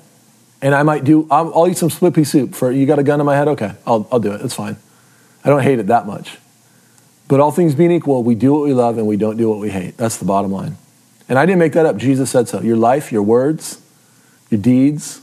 and 0.61 0.73
I 0.73 0.83
might 0.83 1.03
do, 1.03 1.27
I'll, 1.29 1.53
I'll 1.53 1.67
eat 1.67 1.77
some 1.77 1.89
split 1.89 2.13
pea 2.13 2.23
soup. 2.23 2.55
For 2.55 2.71
you 2.71 2.85
got 2.85 2.97
a 2.97 3.03
gun 3.03 3.19
to 3.19 3.25
my 3.25 3.35
head? 3.35 3.49
Okay, 3.49 3.73
I'll, 3.85 4.07
I'll 4.09 4.19
do 4.19 4.31
it. 4.31 4.41
It's 4.41 4.53
fine. 4.53 4.77
I 5.43 5.49
don't 5.49 5.61
hate 5.61 5.79
it 5.79 5.87
that 5.87 6.07
much. 6.07 6.37
But 7.27 7.41
all 7.41 7.51
things 7.51 7.75
being 7.75 7.91
equal, 7.91 8.23
we 8.23 8.35
do 8.35 8.53
what 8.53 8.63
we 8.63 8.73
love 8.73 8.97
and 8.97 9.05
we 9.05 9.17
don't 9.17 9.37
do 9.37 9.49
what 9.49 9.59
we 9.59 9.69
hate. 9.69 9.97
That's 9.97 10.17
the 10.17 10.25
bottom 10.25 10.51
line. 10.51 10.77
And 11.27 11.37
I 11.37 11.45
didn't 11.45 11.59
make 11.59 11.73
that 11.73 11.85
up. 11.85 11.97
Jesus 11.97 12.31
said 12.31 12.47
so. 12.47 12.61
Your 12.61 12.77
life, 12.77 13.11
your 13.11 13.21
words, 13.21 13.81
your 14.49 14.59
deeds, 14.59 15.21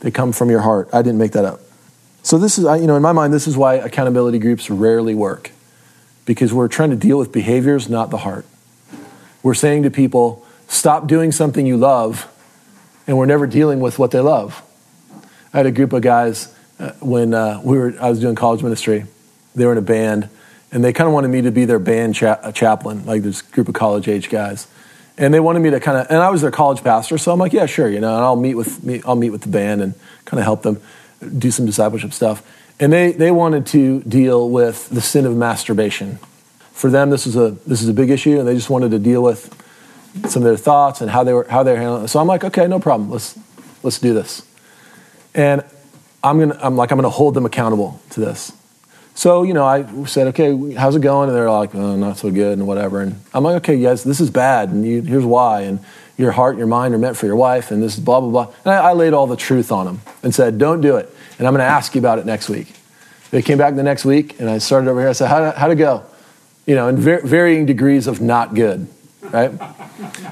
they 0.00 0.10
come 0.10 0.32
from 0.32 0.50
your 0.50 0.60
heart. 0.60 0.88
I 0.92 1.02
didn't 1.02 1.18
make 1.18 1.32
that 1.32 1.44
up. 1.44 1.60
So 2.22 2.38
this 2.38 2.58
is, 2.58 2.64
you 2.64 2.86
know, 2.86 2.96
in 2.96 3.02
my 3.02 3.12
mind, 3.12 3.32
this 3.32 3.46
is 3.46 3.56
why 3.56 3.74
accountability 3.74 4.38
groups 4.38 4.70
rarely 4.70 5.14
work, 5.14 5.50
because 6.24 6.52
we're 6.54 6.68
trying 6.68 6.90
to 6.90 6.96
deal 6.96 7.18
with 7.18 7.32
behaviors, 7.32 7.88
not 7.88 8.10
the 8.10 8.18
heart. 8.18 8.46
We're 9.42 9.54
saying 9.54 9.82
to 9.82 9.90
people, 9.90 10.43
stop 10.68 11.06
doing 11.06 11.32
something 11.32 11.66
you 11.66 11.76
love, 11.76 12.30
and 13.06 13.16
we're 13.16 13.26
never 13.26 13.46
dealing 13.46 13.80
with 13.80 13.98
what 13.98 14.10
they 14.10 14.20
love. 14.20 14.62
I 15.52 15.58
had 15.58 15.66
a 15.66 15.72
group 15.72 15.92
of 15.92 16.02
guys 16.02 16.54
uh, 16.78 16.92
when 17.00 17.34
uh, 17.34 17.60
we 17.64 17.78
were, 17.78 17.94
I 18.00 18.10
was 18.10 18.20
doing 18.20 18.34
college 18.34 18.62
ministry. 18.62 19.04
They 19.54 19.66
were 19.66 19.72
in 19.72 19.78
a 19.78 19.82
band, 19.82 20.28
and 20.72 20.84
they 20.84 20.92
kind 20.92 21.06
of 21.06 21.14
wanted 21.14 21.28
me 21.28 21.42
to 21.42 21.52
be 21.52 21.64
their 21.64 21.78
band 21.78 22.14
cha- 22.14 22.50
chaplain, 22.52 23.06
like 23.06 23.22
this 23.22 23.42
group 23.42 23.68
of 23.68 23.74
college 23.74 24.08
age 24.08 24.30
guys. 24.30 24.66
And 25.16 25.32
they 25.32 25.38
wanted 25.38 25.60
me 25.60 25.70
to 25.70 25.78
kind 25.78 25.98
of, 25.98 26.06
and 26.10 26.18
I 26.18 26.30
was 26.30 26.40
their 26.40 26.50
college 26.50 26.82
pastor, 26.82 27.18
so 27.18 27.32
I'm 27.32 27.38
like, 27.38 27.52
yeah, 27.52 27.66
sure, 27.66 27.88
you 27.88 28.00
know, 28.00 28.16
and 28.16 28.24
I'll 28.24 28.34
meet 28.34 28.56
with 28.56 28.82
me, 28.82 29.00
I'll 29.06 29.14
meet 29.14 29.30
with 29.30 29.42
the 29.42 29.48
band 29.48 29.80
and 29.80 29.94
kind 30.24 30.40
of 30.40 30.44
help 30.44 30.62
them 30.62 30.80
do 31.38 31.52
some 31.52 31.66
discipleship 31.66 32.12
stuff. 32.12 32.42
And 32.80 32.92
they, 32.92 33.12
they 33.12 33.30
wanted 33.30 33.66
to 33.66 34.00
deal 34.02 34.50
with 34.50 34.88
the 34.88 35.00
sin 35.00 35.26
of 35.26 35.36
masturbation. 35.36 36.18
For 36.72 36.90
them, 36.90 37.10
this 37.10 37.24
is 37.24 37.36
a 37.36 37.50
this 37.68 37.82
is 37.82 37.88
a 37.88 37.92
big 37.92 38.10
issue, 38.10 38.40
and 38.40 38.48
they 38.48 38.54
just 38.56 38.68
wanted 38.68 38.90
to 38.90 38.98
deal 38.98 39.22
with 39.22 39.54
some 40.28 40.42
of 40.42 40.44
their 40.44 40.56
thoughts 40.56 41.00
and 41.00 41.10
how 41.10 41.24
they 41.24 41.32
were 41.32 41.46
how 41.48 41.62
they 41.62 41.72
were 41.72 41.78
handling 41.78 42.04
it. 42.04 42.08
So 42.08 42.20
I'm 42.20 42.26
like, 42.26 42.44
okay, 42.44 42.66
no 42.66 42.78
problem. 42.78 43.10
Let's 43.10 43.38
let's 43.82 43.98
do 43.98 44.14
this. 44.14 44.46
And 45.34 45.62
I'm 46.22 46.38
gonna 46.38 46.58
I'm 46.62 46.76
like 46.76 46.90
I'm 46.90 46.98
gonna 46.98 47.10
hold 47.10 47.34
them 47.34 47.46
accountable 47.46 48.00
to 48.10 48.20
this. 48.20 48.52
So 49.14 49.42
you 49.42 49.54
know, 49.54 49.64
I 49.64 50.04
said, 50.04 50.28
okay, 50.28 50.74
how's 50.74 50.96
it 50.96 51.02
going? 51.02 51.28
And 51.28 51.36
they're 51.36 51.50
like, 51.50 51.74
oh, 51.74 51.96
not 51.96 52.18
so 52.18 52.30
good, 52.30 52.58
and 52.58 52.66
whatever. 52.66 53.00
And 53.00 53.20
I'm 53.32 53.44
like, 53.44 53.56
okay, 53.56 53.76
yes, 53.76 54.02
this 54.02 54.20
is 54.20 54.30
bad, 54.30 54.70
and 54.70 54.84
you, 54.86 55.02
here's 55.02 55.24
why. 55.24 55.62
And 55.62 55.80
your 56.16 56.32
heart 56.32 56.52
and 56.52 56.58
your 56.58 56.68
mind 56.68 56.94
are 56.94 56.98
meant 56.98 57.16
for 57.16 57.26
your 57.26 57.36
wife, 57.36 57.70
and 57.70 57.82
this 57.82 57.94
is 57.94 58.00
blah 58.00 58.20
blah 58.20 58.30
blah. 58.30 58.54
And 58.64 58.74
I, 58.74 58.90
I 58.90 58.92
laid 58.92 59.12
all 59.12 59.26
the 59.26 59.36
truth 59.36 59.72
on 59.72 59.86
them 59.86 60.00
and 60.22 60.34
said, 60.34 60.58
don't 60.58 60.80
do 60.80 60.96
it. 60.96 61.14
And 61.38 61.48
I'm 61.48 61.54
to 61.54 61.62
ask 61.62 61.94
you 61.94 62.00
about 62.00 62.18
it 62.18 62.26
next 62.26 62.48
week. 62.48 62.72
They 63.30 63.42
came 63.42 63.58
back 63.58 63.74
the 63.74 63.82
next 63.82 64.04
week, 64.04 64.38
and 64.38 64.48
I 64.48 64.58
started 64.58 64.88
over 64.88 65.00
here. 65.00 65.08
I 65.08 65.12
said, 65.12 65.28
how 65.28 65.50
how'd 65.50 65.72
it 65.72 65.76
go? 65.76 66.04
You 66.66 66.76
know, 66.76 66.88
in 66.88 66.96
ver- 66.96 67.22
varying 67.22 67.66
degrees 67.66 68.06
of 68.06 68.20
not 68.20 68.54
good, 68.54 68.86
right? 69.30 69.52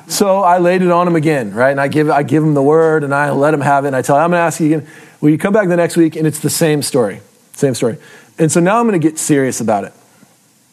so 0.08 0.40
I 0.40 0.58
laid 0.58 0.82
it 0.82 0.90
on 0.90 1.06
him 1.06 1.16
again, 1.16 1.52
right? 1.54 1.70
And 1.70 1.80
I 1.80 1.88
give 1.88 2.10
I 2.10 2.22
give 2.22 2.42
him 2.42 2.54
the 2.54 2.62
word, 2.62 3.04
and 3.04 3.14
I 3.14 3.30
let 3.30 3.54
him 3.54 3.60
have 3.60 3.84
it. 3.84 3.88
And 3.88 3.96
I 3.96 4.02
tell 4.02 4.16
him, 4.16 4.22
I'm 4.22 4.30
going 4.30 4.38
to 4.38 4.44
ask 4.44 4.60
you 4.60 4.66
again. 4.66 4.88
Will 5.20 5.30
you 5.30 5.38
come 5.38 5.52
back 5.52 5.68
the 5.68 5.76
next 5.76 5.96
week? 5.96 6.16
And 6.16 6.26
it's 6.26 6.40
the 6.40 6.50
same 6.50 6.82
story, 6.82 7.20
same 7.52 7.74
story. 7.74 7.98
And 8.38 8.50
so 8.50 8.60
now 8.60 8.80
I'm 8.80 8.88
going 8.88 9.00
to 9.00 9.08
get 9.08 9.18
serious 9.18 9.60
about 9.60 9.84
it. 9.84 9.92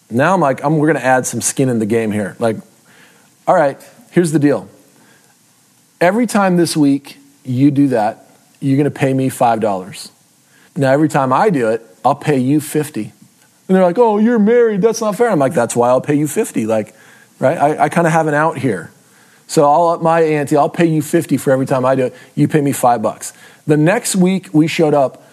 Now 0.10 0.34
I'm 0.34 0.42
like, 0.42 0.64
I'm, 0.64 0.78
we're 0.78 0.88
going 0.88 1.00
to 1.00 1.06
add 1.06 1.28
some 1.28 1.42
skin 1.42 1.70
in 1.70 1.80
the 1.80 1.86
game 1.86 2.12
here. 2.12 2.36
Like, 2.40 2.58
all 3.48 3.56
right, 3.56 3.78
here's 4.12 4.32
the 4.32 4.40
deal. 4.40 4.68
Every 6.02 6.26
time 6.26 6.58
this 6.58 6.76
week 6.76 7.18
you 7.44 7.70
do 7.70 7.90
that, 7.90 8.26
you're 8.60 8.78
going 8.78 8.92
to 8.92 9.00
pay 9.00 9.14
me 9.14 9.30
$5. 9.30 10.12
Now, 10.76 10.92
every 10.92 11.10
time 11.10 11.32
I 11.32 11.50
do 11.50 11.70
it, 11.70 11.86
I'll 12.04 12.16
pay 12.16 12.40
you 12.40 12.62
50 12.62 13.02
And 13.04 13.12
they're 13.68 13.84
like, 13.84 13.98
oh, 13.98 14.18
you're 14.18 14.40
married. 14.40 14.82
That's 14.82 15.02
not 15.02 15.16
fair. 15.16 15.30
I'm 15.30 15.40
like, 15.40 15.54
that's 15.54 15.76
why 15.76 15.90
I'll 15.90 16.02
pay 16.02 16.16
you 16.16 16.28
50 16.28 16.66
Like, 16.66 16.96
right? 17.40 17.58
I, 17.58 17.86
I 17.86 17.90
kind 17.90 18.06
of 18.06 18.14
have 18.14 18.28
an 18.28 18.34
out 18.34 18.58
here. 18.58 18.92
So 19.48 19.66
I'll 19.70 19.88
up 19.88 20.02
my 20.02 20.22
ante. 20.22 20.56
I'll 20.56 20.70
pay 20.70 20.86
you 20.86 21.02
50 21.02 21.38
for 21.38 21.52
every 21.52 21.66
time 21.66 21.84
I 21.86 21.96
do 21.96 22.06
it. 22.06 22.16
You 22.36 22.48
pay 22.48 22.62
me 22.62 22.72
five 22.72 23.02
bucks. 23.02 23.34
The 23.66 23.78
next 23.78 24.16
week 24.16 24.50
we 24.54 24.68
showed 24.68 24.94
up, 24.94 25.24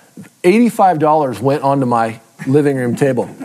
$85 0.43 1.41
went 1.41 1.63
onto 1.63 1.85
my 1.85 2.21
living 2.47 2.77
room 2.77 2.97
table. 2.97 3.27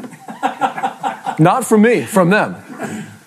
Not 1.39 1.65
from 1.65 1.81
me, 1.81 2.05
from 2.05 2.29
them. 2.29 2.55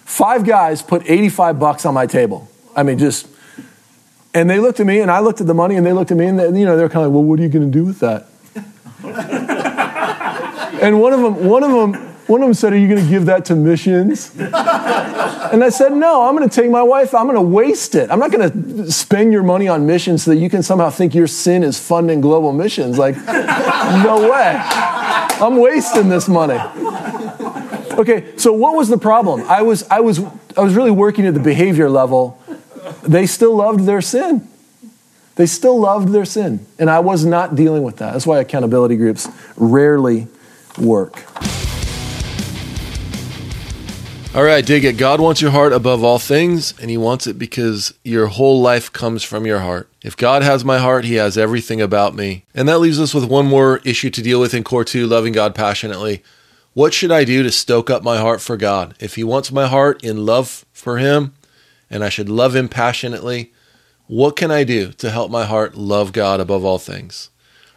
Five 0.05 0.47
guys 0.47 0.81
put 0.81 1.09
85 1.11 1.59
bucks 1.59 1.85
on 1.85 1.93
my 1.93 2.07
table. 2.07 2.49
I 2.77 2.83
mean, 2.83 2.99
just, 2.99 3.29
and 4.33 4.49
they 4.49 4.59
looked 4.59 4.81
at 4.81 4.87
me 4.87 5.01
and 5.01 5.11
I 5.11 5.21
looked 5.21 5.41
at 5.41 5.47
the 5.47 5.55
money 5.55 5.77
and 5.77 5.85
they 5.85 5.93
looked 5.93 6.11
at 6.11 6.17
me 6.17 6.27
and, 6.27 6.39
they, 6.39 6.47
you 6.59 6.65
know, 6.65 6.77
they're 6.77 6.89
kind 6.89 7.05
of 7.05 7.13
like, 7.13 7.15
well, 7.15 7.25
what 7.25 7.39
are 7.39 7.43
you 7.43 7.49
going 7.49 7.71
to 7.71 7.79
do 7.79 7.85
with 7.85 8.01
that? 8.01 8.27
and 10.81 11.01
one 11.01 11.13
of 11.13 11.21
them, 11.21 11.45
one 11.45 11.63
of 11.63 11.71
them, 11.71 12.14
one 12.27 12.43
of 12.43 12.47
them 12.47 12.55
said, 12.55 12.73
are 12.73 12.79
you 12.79 12.89
going 12.89 13.03
to 13.03 13.09
give 13.09 13.27
that 13.27 13.45
to 13.47 13.57
missions? 13.57 14.35
And 15.55 15.63
I 15.63 15.69
said, 15.69 15.93
No, 15.93 16.27
I'm 16.27 16.37
going 16.37 16.49
to 16.49 16.55
take 16.55 16.69
my 16.69 16.83
wife, 16.83 17.15
I'm 17.15 17.27
going 17.27 17.37
to 17.37 17.43
waste 17.43 17.95
it. 17.95 18.11
I'm 18.11 18.19
not 18.19 18.33
going 18.33 18.51
to 18.51 18.91
spend 18.91 19.33
your 19.33 19.45
money 19.45 19.69
on 19.69 19.87
missions 19.87 20.25
so 20.25 20.33
that 20.33 20.39
you 20.39 20.51
can 20.51 20.65
somehow 20.65 20.91
think 20.91 21.15
your 21.15 21.29
sin 21.29 21.63
is 21.63 21.79
funding 21.79 22.21
global 22.21 22.53
missions. 22.53 22.99
Like, 22.99 23.17
no 23.27 24.29
way. 24.29 24.57
I'm 24.57 25.57
wasting 25.59 26.09
this 26.09 26.29
money. 26.29 26.59
Okay, 27.99 28.37
so 28.37 28.53
what 28.53 28.75
was 28.75 28.89
the 28.89 28.99
problem? 28.99 29.43
I 29.43 29.63
was, 29.63 29.85
I 29.85 30.01
was, 30.01 30.21
I 30.57 30.61
was 30.61 30.75
really 30.75 30.91
working 30.91 31.25
at 31.27 31.35
the 31.35 31.41
behavior 31.41 31.89
level. 31.89 32.43
They 33.05 33.27
still 33.27 33.55
loved 33.55 33.85
their 33.87 34.01
sin. 34.01 34.49
They 35.37 35.47
still 35.47 35.79
loved 35.79 36.09
their 36.09 36.25
sin. 36.25 36.67
And 36.81 36.91
I 36.91 36.99
was 36.99 37.25
not 37.25 37.55
dealing 37.55 37.85
with 37.85 37.99
that. 37.99 38.13
That's 38.13 38.27
why 38.27 38.41
accountability 38.41 38.97
groups 38.97 39.29
rarely 39.57 40.27
work. 40.79 41.23
All 44.35 44.43
right, 44.43 44.67
dig 44.67 44.85
it. 44.85 44.99
God 44.99 45.21
wants 45.21 45.41
your 45.41 45.53
heart 45.53 45.73
above 45.73 46.03
all 46.03 46.19
things, 46.19 46.75
and 46.81 46.91
He 46.91 46.97
wants 46.97 47.29
it 47.29 47.39
because 47.39 47.95
your 48.03 48.27
whole 48.27 48.61
life 48.61 48.93
comes 48.93 49.23
from 49.23 49.47
your 49.47 49.61
heart. 49.61 49.89
If 50.03 50.17
God 50.17 50.43
has 50.43 50.65
my 50.65 50.79
heart, 50.79 51.05
He 51.05 51.15
has 51.15 51.39
everything 51.39 51.81
about 51.81 52.17
me. 52.17 52.45
And 52.53 52.69
that 52.69 52.81
leaves 52.81 52.99
us 52.99 53.15
with 53.15 53.27
one 53.27 53.47
more 53.47 53.79
issue 53.85 54.11
to 54.11 54.23
deal 54.23 54.41
with 54.41 54.53
in 54.53 54.65
core 54.65 54.83
two 54.83 55.07
loving 55.07 55.33
God 55.33 55.55
passionately. 55.55 56.25
What 56.73 56.93
should 56.93 57.13
I 57.13 57.23
do 57.23 57.45
to 57.45 57.53
stoke 57.53 57.91
up 57.91 58.03
my 58.03 58.17
heart 58.19 58.41
for 58.41 58.57
God? 58.57 58.97
If 58.99 59.15
He 59.15 59.23
wants 59.23 59.53
my 59.53 59.69
heart 59.69 60.03
in 60.03 60.27
love 60.27 60.65
for 60.73 60.99
Him, 60.99 61.35
and 61.89 62.03
I 62.03 62.09
should 62.09 62.29
love 62.29 62.57
Him 62.57 62.69
passionately, 62.69 63.53
what 64.09 64.35
can 64.35 64.51
I 64.51 64.65
do 64.65 64.91
to 64.95 65.13
help 65.13 65.31
my 65.31 65.45
heart 65.45 65.77
love 65.77 66.13
God 66.13 66.41
above 66.41 66.65
all 66.65 66.81
things? 66.81 67.31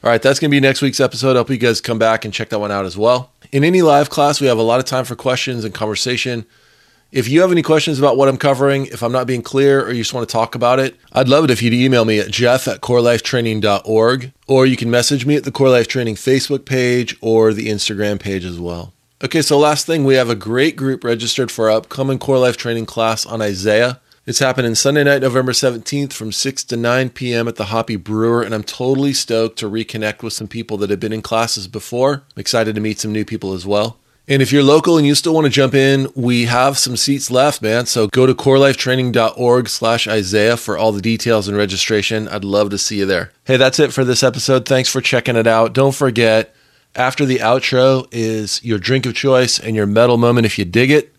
All 0.04 0.10
right, 0.10 0.22
that's 0.22 0.40
going 0.40 0.50
to 0.50 0.56
be 0.56 0.60
next 0.60 0.82
week's 0.82 1.00
episode. 1.00 1.36
I 1.36 1.40
hope 1.40 1.52
you 1.52 1.58
guys 1.58 1.82
come 1.82 2.00
back 2.00 2.26
and 2.26 2.34
check 2.34 2.50
that 2.50 2.60
one 2.60 2.72
out 2.72 2.86
as 2.86 2.98
well. 2.98 3.32
In 3.52 3.64
any 3.64 3.82
live 3.82 4.10
class, 4.10 4.42
we 4.42 4.48
have 4.48 4.58
a 4.58 4.64
lot 4.64 4.80
of 4.80 4.86
time 4.86 5.06
for 5.06 5.16
questions 5.16 5.64
and 5.64 5.74
conversation. 5.74 6.46
If 7.12 7.30
you 7.30 7.40
have 7.42 7.52
any 7.52 7.62
questions 7.62 8.00
about 8.00 8.18
what 8.18 8.28
I'm 8.28 8.38
covering, 8.38 8.88
if 8.88 9.02
I'm 9.02 9.14
not 9.14 9.28
being 9.28 9.42
clear 9.42 9.82
or 9.82 9.92
you 9.92 10.02
just 10.02 10.14
want 10.14 10.28
to 10.28 10.32
talk 10.32 10.56
about 10.56 10.80
it, 10.80 10.98
I'd 11.14 11.30
love 11.30 11.46
it 11.46 11.52
if 11.52 11.62
you'd 11.62 11.74
email 11.74 12.04
me 12.04 12.20
at 12.20 12.30
jeff 12.30 12.68
at 12.68 12.82
corelifetraining.org 12.82 14.34
or 14.48 14.66
you 14.66 14.76
can 14.76 14.92
message 14.92 15.26
me 15.26 15.38
at 15.38 15.46
the 15.46 15.52
Core 15.52 15.70
Life 15.70 15.88
Training 15.88 16.16
Facebook 16.16 16.66
page 16.66 17.16
or 17.22 17.54
the 17.54 17.68
Instagram 17.68 18.20
page 18.20 18.44
as 18.44 18.60
well. 18.60 18.94
Okay, 19.24 19.42
so 19.42 19.58
last 19.58 19.86
thing, 19.88 20.04
we 20.04 20.16
have 20.16 20.30
a 20.30 20.36
great 20.36 20.76
group 20.76 21.04
registered 21.04 21.50
for 21.50 21.70
our 21.70 21.78
upcoming 21.78 22.20
Core 22.20 22.40
Life 22.40 22.58
Training 22.58 22.86
class 22.86 23.26
on 23.26 23.42
Isaiah. 23.42 24.02
It's 24.28 24.40
happening 24.40 24.76
Sunday 24.76 25.06
night, 25.06 25.22
November 25.22 25.54
17th 25.54 26.12
from 26.12 26.34
6 26.34 26.66
to 26.66 26.76
9 26.76 27.12
p.m. 27.12 27.48
at 27.48 27.56
the 27.56 27.68
Hoppy 27.68 27.96
Brewer, 27.96 28.44
and 28.44 28.54
I'm 28.54 28.62
totally 28.62 29.14
stoked 29.14 29.58
to 29.60 29.70
reconnect 29.70 30.22
with 30.22 30.34
some 30.34 30.50
people 30.50 30.76
that 30.80 30.90
have 30.90 31.00
been 31.00 31.14
in 31.14 31.22
classes 31.22 31.70
before. 31.70 32.24
I'm 32.36 32.42
excited 32.42 32.76
to 32.76 32.82
meet 32.82 33.00
some 33.00 33.14
new 33.14 33.24
people 33.24 33.54
as 33.54 33.66
well. 33.66 34.00
And 34.28 34.42
if 34.42 34.52
you're 34.52 34.64
local 34.64 34.98
and 34.98 35.08
you 35.08 35.16
still 35.16 35.34
want 35.34 35.46
to 35.46 35.50
jump 35.50 35.74
in, 35.74 36.12
we 36.14 36.44
have 36.44 36.78
some 36.78 36.98
seats 36.98 37.32
left, 37.32 37.62
man. 37.62 37.86
So 37.86 38.10
go 38.10 38.26
to 38.26 38.36
corelifetraining.org 38.36 39.70
slash 39.70 40.10
Isaiah 40.10 40.58
for 40.58 40.78
all 40.78 40.92
the 40.92 41.02
details 41.02 41.48
and 41.48 41.56
registration. 41.56 42.28
I'd 42.28 42.44
love 42.44 42.70
to 42.72 42.78
see 42.78 43.00
you 43.00 43.06
there. 43.06 43.32
Hey, 43.46 43.56
that's 43.56 43.80
it 43.80 43.94
for 43.94 44.04
this 44.04 44.24
episode. 44.24 44.66
Thanks 44.66 44.90
for 44.90 45.00
checking 45.00 45.38
it 45.38 45.48
out. 45.48 45.72
Don't 45.72 45.96
forget, 45.96 46.54
after 46.96 47.26
the 47.26 47.38
outro 47.38 48.10
is 48.12 48.62
your 48.62 48.78
drink 48.78 49.06
of 49.06 49.16
choice 49.16 49.58
and 49.58 49.74
your 49.74 49.86
metal 49.86 50.18
moment 50.18 50.46
if 50.46 50.60
you 50.60 50.66
dig 50.66 50.92
it. 50.92 51.16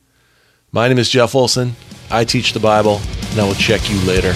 My 0.72 0.88
name 0.88 0.98
is 0.98 1.08
Jeff 1.08 1.34
Olson. 1.34 1.74
I 2.10 2.24
teach 2.24 2.52
the 2.52 2.60
Bible, 2.60 3.00
and 3.30 3.40
I 3.40 3.44
will 3.44 3.54
check 3.54 3.90
you 3.90 4.00
later. 4.00 4.32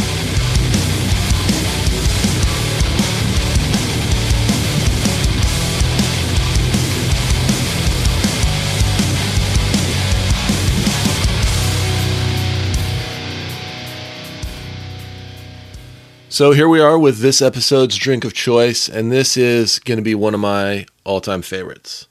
So 16.28 16.52
here 16.52 16.66
we 16.66 16.80
are 16.80 16.98
with 16.98 17.18
this 17.18 17.42
episode's 17.42 17.96
drink 17.96 18.24
of 18.24 18.32
choice, 18.32 18.88
and 18.88 19.12
this 19.12 19.36
is 19.36 19.78
going 19.78 19.98
to 19.98 20.02
be 20.02 20.14
one 20.14 20.32
of 20.32 20.40
my 20.40 20.86
all 21.04 21.20
time 21.20 21.42
favorites. 21.42 22.08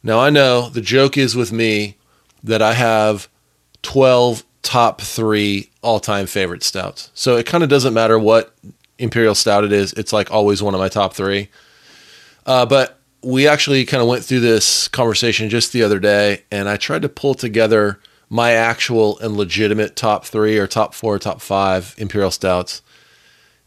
Now, 0.00 0.20
I 0.20 0.30
know 0.30 0.68
the 0.68 0.80
joke 0.80 1.18
is 1.18 1.34
with 1.36 1.52
me 1.52 1.96
that 2.42 2.62
I 2.62 2.74
have 2.74 3.28
12 3.82 4.44
top 4.62 5.00
three 5.00 5.70
all 5.82 6.00
time 6.00 6.26
favorite 6.26 6.62
stouts. 6.62 7.10
So 7.14 7.36
it 7.36 7.46
kind 7.46 7.62
of 7.62 7.70
doesn't 7.70 7.94
matter 7.94 8.18
what 8.18 8.54
Imperial 8.98 9.34
Stout 9.34 9.64
it 9.64 9.72
is, 9.72 9.92
it's 9.94 10.12
like 10.12 10.30
always 10.30 10.62
one 10.62 10.74
of 10.74 10.80
my 10.80 10.88
top 10.88 11.14
three. 11.14 11.48
Uh, 12.46 12.66
but 12.66 12.98
we 13.22 13.46
actually 13.46 13.84
kind 13.84 14.00
of 14.00 14.08
went 14.08 14.24
through 14.24 14.40
this 14.40 14.88
conversation 14.88 15.48
just 15.48 15.72
the 15.72 15.82
other 15.82 15.98
day, 15.98 16.42
and 16.50 16.68
I 16.68 16.76
tried 16.76 17.02
to 17.02 17.08
pull 17.08 17.34
together 17.34 18.00
my 18.28 18.52
actual 18.52 19.18
and 19.18 19.36
legitimate 19.36 19.94
top 19.94 20.24
three 20.24 20.58
or 20.58 20.66
top 20.66 20.94
four, 20.94 21.18
top 21.18 21.40
five 21.40 21.94
Imperial 21.98 22.30
Stouts. 22.30 22.82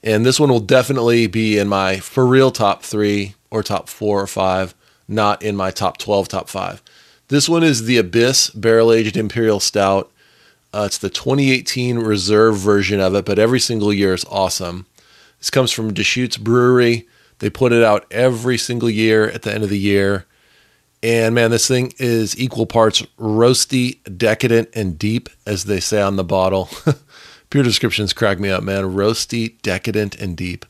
And 0.03 0.25
this 0.25 0.39
one 0.39 0.49
will 0.49 0.59
definitely 0.59 1.27
be 1.27 1.57
in 1.57 1.67
my 1.67 1.99
for 1.99 2.25
real 2.25 2.51
top 2.51 2.83
three 2.83 3.35
or 3.49 3.63
top 3.63 3.89
four 3.89 4.21
or 4.21 4.27
five, 4.27 4.75
not 5.07 5.41
in 5.41 5.55
my 5.55 5.71
top 5.71 5.97
12, 5.97 6.27
top 6.27 6.49
five. 6.49 6.81
This 7.27 7.49
one 7.49 7.63
is 7.63 7.85
the 7.85 7.97
Abyss 7.97 8.51
Barrel 8.51 8.91
Aged 8.91 9.17
Imperial 9.17 9.59
Stout. 9.59 10.11
Uh, 10.75 10.83
it's 10.83 10.97
the 10.97 11.09
2018 11.09 11.99
reserve 11.99 12.57
version 12.57 12.99
of 12.99 13.15
it, 13.15 13.23
but 13.23 13.39
every 13.39 13.61
single 13.61 13.93
year 13.93 14.13
is 14.13 14.25
awesome. 14.25 14.85
This 15.39 15.49
comes 15.49 15.71
from 15.71 15.93
Deschutes 15.93 16.35
Brewery. 16.35 17.07
They 17.39 17.49
put 17.49 17.71
it 17.71 17.81
out 17.81 18.05
every 18.11 18.57
single 18.57 18.89
year 18.89 19.29
at 19.29 19.43
the 19.43 19.53
end 19.53 19.63
of 19.63 19.69
the 19.69 19.79
year. 19.79 20.25
And 21.01 21.33
man, 21.33 21.51
this 21.51 21.65
thing 21.65 21.93
is 21.97 22.37
equal 22.37 22.65
parts 22.65 23.01
roasty, 23.17 23.99
decadent, 24.17 24.67
and 24.73 24.99
deep, 24.99 25.29
as 25.45 25.63
they 25.63 25.79
say 25.79 26.01
on 26.01 26.17
the 26.17 26.25
bottle. 26.25 26.69
Pure 27.49 27.63
descriptions 27.63 28.11
crack 28.11 28.37
me 28.37 28.49
up, 28.49 28.61
man. 28.61 28.83
Roasty, 28.83 29.61
decadent, 29.61 30.15
and 30.15 30.35
deep. 30.35 30.65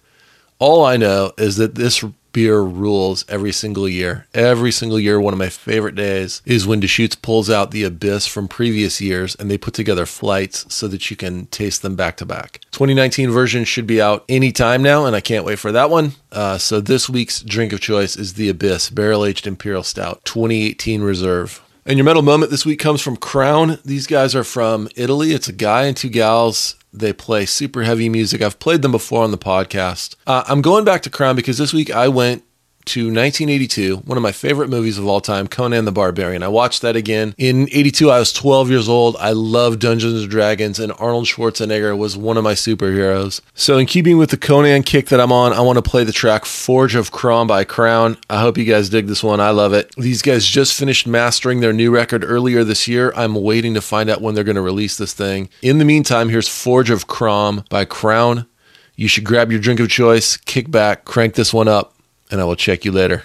All 0.59 0.85
I 0.85 0.97
know 0.97 1.31
is 1.35 1.55
that 1.57 1.73
this 1.73 2.03
beer 2.35 2.59
rules 2.59 3.23
every 3.29 3.53
single 3.53 3.87
year. 3.87 4.27
Every 4.33 4.69
single 4.69 4.99
year, 4.99 5.21
one 5.21 5.33
of 5.33 5.39
my 5.39 5.47
favorite 5.47 5.95
days 5.95 6.41
is 6.43 6.67
when 6.67 6.81
Deschutes 6.81 7.15
pulls 7.15 7.49
out 7.49 7.71
the 7.71 7.85
abyss 7.85 8.27
from 8.27 8.49
previous 8.49 8.99
years 8.99 9.35
and 9.35 9.49
they 9.49 9.57
put 9.57 9.73
together 9.73 10.05
flights 10.05 10.65
so 10.67 10.89
that 10.89 11.09
you 11.09 11.15
can 11.15 11.45
taste 11.45 11.81
them 11.81 11.95
back 11.95 12.17
to 12.17 12.25
back. 12.25 12.59
2019 12.71 13.31
version 13.31 13.63
should 13.63 13.87
be 13.87 14.01
out 14.01 14.25
anytime 14.27 14.83
now, 14.83 15.05
and 15.05 15.15
I 15.15 15.21
can't 15.21 15.45
wait 15.45 15.59
for 15.59 15.71
that 15.71 15.89
one. 15.89 16.11
Uh, 16.29 16.57
so 16.57 16.81
this 16.81 17.09
week's 17.09 17.41
drink 17.41 17.71
of 17.71 17.79
choice 17.79 18.17
is 18.17 18.33
the 18.33 18.49
Abyss 18.49 18.89
Barrel 18.89 19.23
Aged 19.23 19.47
Imperial 19.47 19.83
Stout 19.83 20.19
2018 20.25 21.03
Reserve. 21.03 21.61
And 21.85 21.97
your 21.97 22.03
metal 22.03 22.21
moment 22.21 22.51
this 22.51 22.65
week 22.65 22.79
comes 22.79 22.99
from 23.01 23.15
Krownn. 23.15 23.81
These 23.83 24.07
guys 24.07 24.35
are 24.35 24.43
from 24.43 24.89
Italy. 24.97 25.31
It's 25.31 25.47
a 25.47 25.53
guy 25.53 25.83
and 25.83 25.95
two 25.95 26.09
gals. 26.09 26.75
They 26.97 27.13
play 27.13 27.45
super 27.45 27.83
heavy 27.83 28.09
music. 28.09 28.41
I've 28.41 28.59
played 28.59 28.81
them 28.81 28.91
before 28.91 29.23
on 29.23 29.31
the 29.31 29.37
podcast. 29.37 30.15
Uh, 30.25 30.43
I'm 30.47 30.61
going 30.61 30.85
back 30.85 31.01
to 31.03 31.09
Krownn 31.09 31.35
because 31.35 31.57
this 31.57 31.73
week 31.73 31.91
I 31.91 32.07
went 32.07 32.43
to 32.85 33.05
1982, 33.05 33.97
one 33.97 34.17
of 34.17 34.21
my 34.21 34.31
favorite 34.31 34.69
movies 34.69 34.97
of 34.97 35.07
all 35.07 35.21
time, 35.21 35.47
Conan 35.47 35.85
the 35.85 35.91
Barbarian. 35.91 36.43
I 36.43 36.47
watched 36.47 36.81
that 36.81 36.95
again. 36.95 37.33
In 37.37 37.63
82, 37.71 38.11
I 38.11 38.19
was 38.19 38.31
12 38.31 38.69
years 38.69 38.87
old. 38.87 39.15
I 39.19 39.31
loved 39.31 39.79
Dungeons 39.79 40.21
and 40.21 40.29
Dragons, 40.29 40.79
and 40.79 40.93
Arnold 40.99 41.25
Schwarzenegger 41.25 41.97
was 41.97 42.15
one 42.15 42.37
of 42.37 42.43
my 42.43 42.53
superheroes. 42.53 43.41
So, 43.53 43.77
in 43.77 43.85
keeping 43.85 44.17
with 44.17 44.29
the 44.29 44.37
Conan 44.37 44.83
kick 44.83 45.07
that 45.07 45.19
I'm 45.19 45.31
on, 45.31 45.53
I 45.53 45.61
want 45.61 45.77
to 45.77 45.81
play 45.81 46.03
the 46.03 46.11
track 46.11 46.45
Forge 46.45 46.95
of 46.95 47.11
Crom 47.11 47.47
by 47.47 47.65
Krownn. 47.65 48.17
I 48.29 48.39
hope 48.39 48.57
you 48.57 48.65
guys 48.65 48.89
dig 48.89 49.07
this 49.07 49.23
one. 49.23 49.39
I 49.39 49.49
love 49.49 49.73
it. 49.73 49.93
These 49.95 50.21
guys 50.21 50.45
just 50.45 50.77
finished 50.77 51.07
mastering 51.07 51.59
their 51.59 51.73
new 51.73 51.91
record 51.91 52.23
earlier 52.23 52.63
this 52.63 52.87
year. 52.87 53.11
I'm 53.15 53.35
waiting 53.35 53.73
to 53.73 53.81
find 53.81 54.09
out 54.09 54.21
when 54.21 54.35
they're 54.35 54.43
going 54.43 54.55
to 54.55 54.61
release 54.61 54.97
this 54.97 55.13
thing. 55.13 55.49
In 55.61 55.79
the 55.79 55.85
meantime, 55.85 56.29
here's 56.29 56.47
Forge 56.47 56.89
of 56.89 57.07
Crom 57.07 57.63
by 57.69 57.85
Krownn. 57.85 58.47
You 58.95 59.09
should 59.09 59.25
grab 59.25 59.51
your 59.51 59.59
drink 59.59 59.81
of 59.81 59.89
choice, 59.89 60.37
kick 60.37 60.71
back, 60.71 61.03
crank 61.03 61.33
this 61.33 61.53
one 61.53 61.67
up 61.67 61.94
and 62.31 62.41
I 62.41 62.45
will 62.45 62.55
check 62.55 62.85
you 62.85 62.91
later. 62.91 63.23